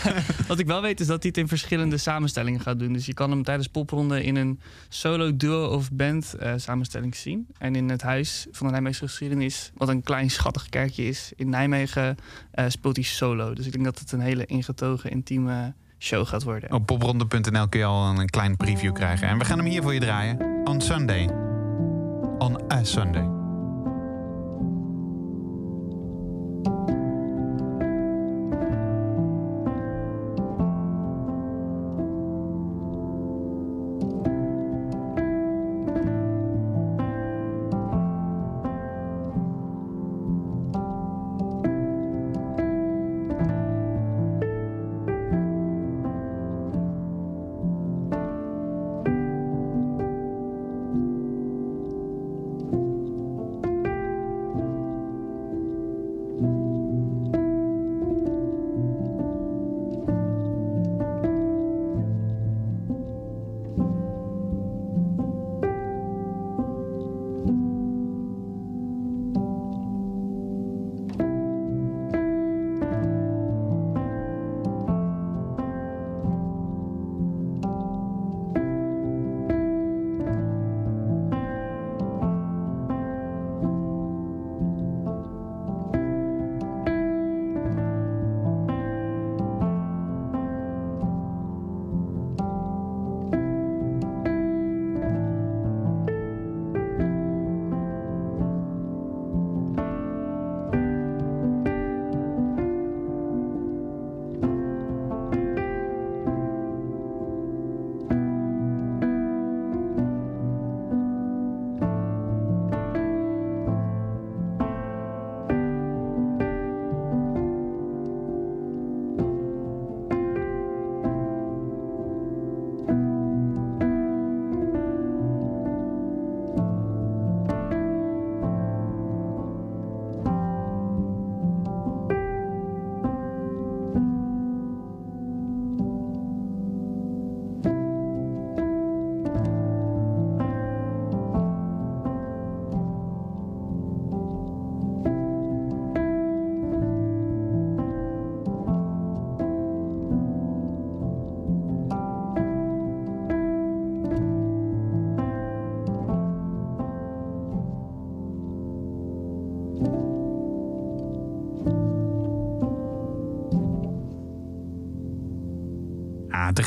Wat 0.48 0.58
ik 0.58 0.66
wel 0.66 0.82
weet 0.82 1.00
is 1.00 1.06
dat 1.06 1.22
hij 1.22 1.28
het 1.28 1.38
in 1.38 1.48
verschillende 1.48 1.96
samenstellingen 1.96 2.60
gaat 2.60 2.78
doen. 2.78 2.92
Dus 2.92 3.06
je 3.06 3.14
kan 3.14 3.30
hem 3.30 3.42
tijdens 3.42 3.66
popronde 3.68 4.24
in 4.24 4.36
een 4.36 4.60
solo, 4.88 5.36
duo 5.36 5.66
of 5.66 5.92
band 5.92 6.34
eh, 6.34 6.52
samenstelling 6.56 7.16
zien. 7.16 7.46
En 7.58 7.76
in 7.76 7.88
het 7.88 8.02
huis 8.02 8.46
van 8.50 8.66
de 8.66 8.72
Nijmeegse 8.72 9.06
geschiedenis, 9.06 9.70
wat 9.74 9.88
een 9.88 10.02
klein 10.02 10.30
schattig 10.30 10.68
kerkje 10.68 11.04
is 11.04 11.32
in 11.36 11.48
Nijmegen, 11.48 12.16
speelt 12.68 12.96
hij 12.96 13.04
solo. 13.04 13.54
Dus 13.54 13.66
ik 13.66 13.72
denk 13.72 13.84
dat 13.84 13.98
het 13.98 14.12
een 14.12 14.20
hele 14.20 14.46
ingetogen, 14.46 15.10
intieme 15.10 15.74
show 15.98 16.26
gaat 16.26 16.42
worden. 16.42 16.72
Op 16.72 16.86
popronde.nl 16.86 17.68
kun 17.68 17.80
je 17.80 17.86
al 17.86 18.18
een 18.18 18.30
klein 18.30 18.56
preview 18.56 18.92
krijgen. 18.92 19.28
En 19.28 19.38
we 19.38 19.44
gaan 19.44 19.58
hem 19.58 19.66
hier 19.66 19.82
voor 19.82 19.94
je 19.94 20.00
draaien. 20.00 20.62
On 20.64 20.80
Sunday. 20.80 21.47
On 22.40 22.56
a 22.70 22.84
Sunday. 22.84 23.37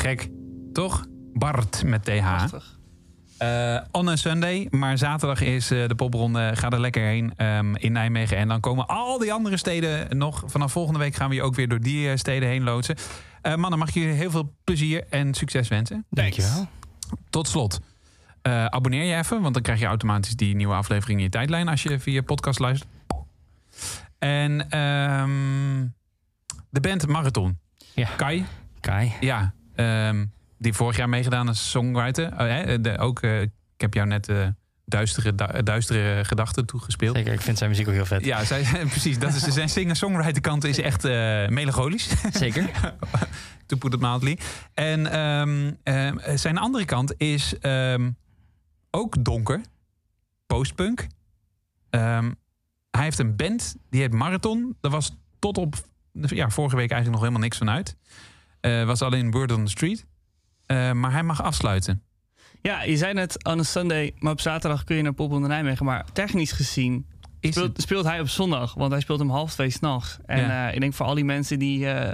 Gek. 0.02 0.28
Toch? 0.72 1.04
Bart 1.32 1.82
met 1.84 2.04
TH. 2.04 2.44
Eh, 3.38 3.78
on 3.90 4.08
a 4.08 4.16
Sunday. 4.16 4.66
Maar 4.70 4.98
zaterdag 4.98 5.40
is 5.40 5.70
eh, 5.70 5.88
de 5.88 5.94
popronde. 5.94 6.50
Ga 6.54 6.70
er 6.70 6.80
lekker 6.80 7.02
heen 7.02 7.32
ehm, 7.36 7.74
in 7.74 7.92
Nijmegen. 7.92 8.36
En 8.36 8.48
dan 8.48 8.60
komen 8.60 8.86
al 8.86 9.18
die 9.18 9.32
andere 9.32 9.56
steden 9.56 10.18
nog. 10.18 10.42
Vanaf 10.46 10.72
volgende 10.72 10.98
week 10.98 11.14
gaan 11.14 11.28
we 11.28 11.34
je 11.34 11.42
ook 11.42 11.54
weer 11.54 11.68
door 11.68 11.80
die 11.80 12.10
eh, 12.10 12.16
steden 12.16 12.48
heen 12.48 12.62
loodsen. 12.62 12.96
Eh, 13.42 13.54
mannen, 13.54 13.78
mag 13.78 13.88
ik 13.88 13.94
jullie 13.94 14.12
heel 14.12 14.30
veel 14.30 14.54
plezier 14.64 15.04
en 15.10 15.34
succes 15.34 15.68
wensen. 15.68 16.06
Dankjewel. 16.10 16.66
Tot 17.30 17.48
slot. 17.48 17.80
eh, 18.42 18.64
abonneer 18.64 19.04
je 19.04 19.16
even, 19.16 19.40
want 19.42 19.54
dan 19.54 19.62
krijg 19.62 19.80
je 19.80 19.86
automatisch 19.86 20.36
die 20.36 20.54
nieuwe 20.54 20.74
aflevering 20.74 21.18
in 21.18 21.24
je 21.24 21.30
tijdlijn 21.30 21.68
als 21.68 21.82
je 21.82 21.98
via 22.00 22.22
podcast 22.22 22.58
luistert. 22.58 22.90
En 24.18 24.70
ehm, 24.70 25.86
de 26.70 26.80
band 26.80 27.06
Marathon. 27.06 27.58
Ja. 27.94 28.08
Kai. 28.16 28.44
Kai. 28.80 29.12
Ja, 29.20 29.54
ehm, 29.82 30.24
die 30.58 30.72
vorig 30.72 30.96
jaar 30.96 31.08
meegedaan 31.08 31.48
als 31.48 31.70
songwriter. 31.70 32.32
Oh, 32.32 32.38
hè, 32.38 32.80
de, 32.80 32.98
ook, 32.98 33.20
eh, 33.22 33.42
ik 33.42 33.50
heb 33.76 33.94
jou 33.94 34.06
net 34.06 34.28
eh, 34.28 34.46
duistere, 34.84 35.34
du- 35.34 35.62
duistere 35.62 36.24
gedachten 36.24 36.66
toegespeeld. 36.66 37.16
Zeker, 37.16 37.32
ik 37.32 37.40
vind 37.40 37.58
zijn 37.58 37.70
muziek 37.70 37.88
ook 37.88 37.94
heel 37.94 38.06
vet. 38.06 38.24
Ja, 38.24 38.44
zij, 38.44 38.62
precies. 38.86 39.18
Dat 39.18 39.34
is, 39.34 39.42
zijn 39.42 39.68
singer-songwriter 39.68 40.42
kant 40.42 40.64
is 40.64 40.78
echt 40.78 41.04
eh, 41.04 41.12
melancholisch. 41.48 42.08
Zeker. 42.32 42.70
to 43.66 43.76
put 43.76 43.92
it 43.94 44.00
mildly. 44.00 44.38
En 44.74 45.06
ehm, 45.06 45.72
ehm, 45.82 46.36
zijn 46.36 46.58
andere 46.58 46.84
kant 46.84 47.14
is 47.16 47.54
ook 48.90 49.24
donker. 49.24 49.60
Postpunk. 50.46 51.06
Ehm, 51.90 52.32
hij 52.90 53.02
heeft 53.02 53.18
een 53.18 53.36
band, 53.36 53.76
die 53.90 54.00
heet 54.00 54.12
Marathon. 54.12 54.76
Daar 54.80 54.90
was 54.90 55.16
tot 55.38 55.58
op 55.58 55.74
ja, 56.12 56.50
vorige 56.50 56.76
week 56.76 56.90
eigenlijk 56.90 57.10
nog 57.10 57.20
helemaal 57.20 57.40
niks 57.40 57.58
van 57.58 57.70
uit. 57.70 57.96
Eh, 58.62 58.84
was 58.84 59.02
alleen 59.02 59.30
Word 59.30 59.52
on 59.52 59.64
the 59.64 59.70
Street. 59.70 60.06
Eh, 60.66 60.92
maar 60.92 61.12
hij 61.12 61.22
mag 61.22 61.42
afsluiten. 61.42 62.02
Ja, 62.62 62.82
je 62.82 62.96
zei 62.96 63.12
net 63.12 63.44
on 63.44 63.58
a 63.58 63.62
Sunday, 63.62 64.12
maar 64.18 64.32
op 64.32 64.40
zaterdag 64.40 64.84
kun 64.84 64.96
je 64.96 65.02
naar 65.02 65.12
Pop 65.12 65.32
onder 65.32 65.48
Nijmegen. 65.48 65.84
Maar 65.86 66.04
technisch 66.12 66.52
gezien 66.52 67.06
speelt, 67.40 67.80
speelt 67.82 68.04
hij 68.04 68.20
op 68.20 68.28
zondag, 68.28 68.74
want 68.74 68.92
hij 68.92 69.00
speelt 69.00 69.20
om 69.20 69.30
half 69.30 69.52
twee 69.52 69.70
s'nachts. 69.70 70.18
En 70.26 70.40
Ja. 70.40 70.68
eh, 70.68 70.74
ik 70.74 70.80
denk 70.80 70.94
voor 70.94 71.06
al 71.06 71.14
die 71.14 71.24
mensen 71.24 71.58
die 71.58 71.88
eh, 71.88 72.12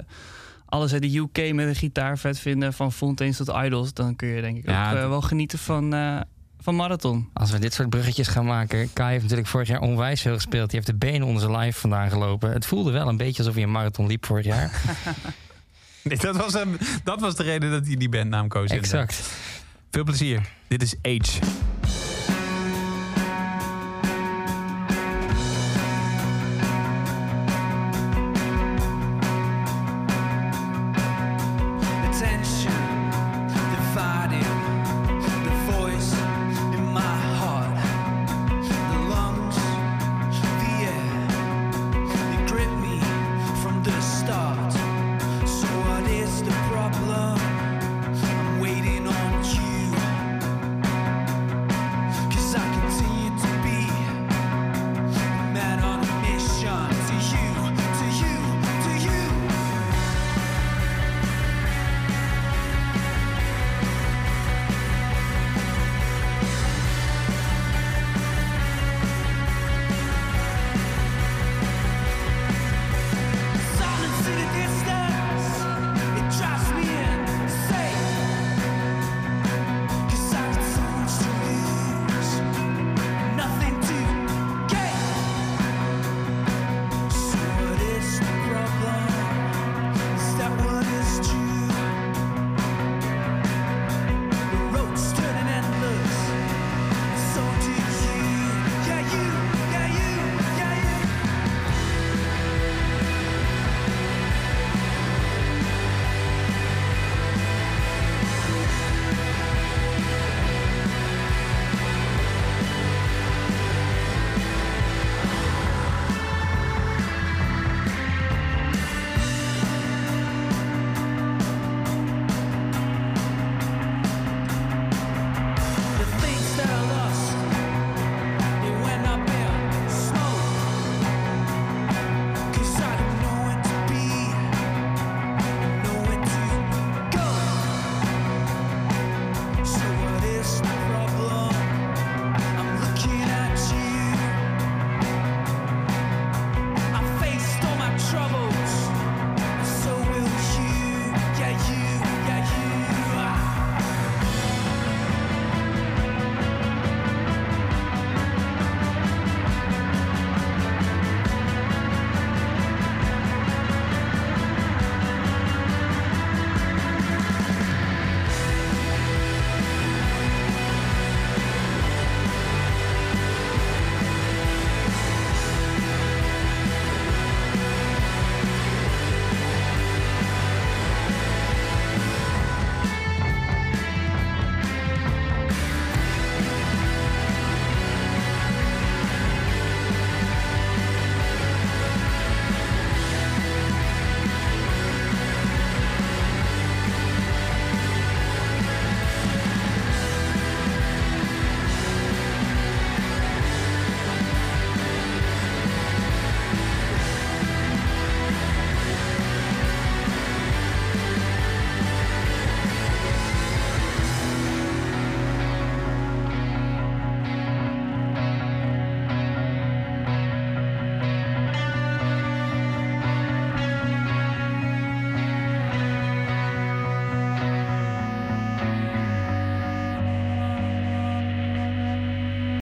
alles 0.65 0.93
uit 0.93 1.01
de 1.01 1.17
UK 1.17 1.53
met 1.53 1.67
een 1.67 1.75
gitaar 1.75 2.17
vet 2.17 2.39
vinden, 2.39 2.73
van 2.73 2.91
Fountains 2.91 3.37
tot 3.37 3.47
Idols, 3.65 3.93
dan 3.93 4.15
kun 4.15 4.27
je 4.27 4.41
denk 4.41 4.57
ik 4.57 4.65
Ja, 4.69 4.91
ook 5.03 5.09
wel 5.09 5.21
genieten 5.21 5.59
van, 5.59 5.93
eh, 5.93 6.19
van 6.59 6.75
Marathon. 6.75 7.29
Als 7.33 7.51
we 7.51 7.59
dit 7.59 7.73
soort 7.73 7.89
bruggetjes 7.89 8.27
gaan 8.27 8.45
maken. 8.45 8.93
Kai 8.93 9.09
heeft 9.09 9.21
natuurlijk 9.21 9.49
vorig 9.49 9.67
jaar 9.67 9.81
onwijs 9.81 10.21
veel 10.21 10.33
gespeeld. 10.33 10.69
Die 10.69 10.79
heeft 10.79 10.91
de 10.91 11.05
benen 11.07 11.27
onder 11.27 11.41
zijn 11.41 11.53
lijf 11.53 11.77
vandaan 11.77 12.09
gelopen. 12.09 12.51
Het 12.51 12.65
voelde 12.65 12.91
wel 12.91 13.07
een 13.07 13.17
beetje 13.17 13.37
alsof 13.37 13.53
hij 13.53 13.63
een 13.63 13.71
marathon 13.71 14.07
liep 14.07 14.25
vorig 14.25 14.45
jaar. 14.45 14.71
Nee, 16.17 16.17
dat, 16.17 16.35
was 16.35 16.53
hem, 16.53 16.77
dat 17.03 17.21
was 17.21 17.35
de 17.35 17.43
reden 17.43 17.71
dat 17.71 17.85
hij 17.85 17.95
die 17.95 18.09
bandnaam 18.09 18.47
koos. 18.47 18.69
Exact. 18.69 18.83
inderdaad. 18.91 19.29
Veel 19.91 20.03
plezier. 20.03 20.41
Dit 20.67 20.81
is 20.81 20.95
Age. 21.01 21.39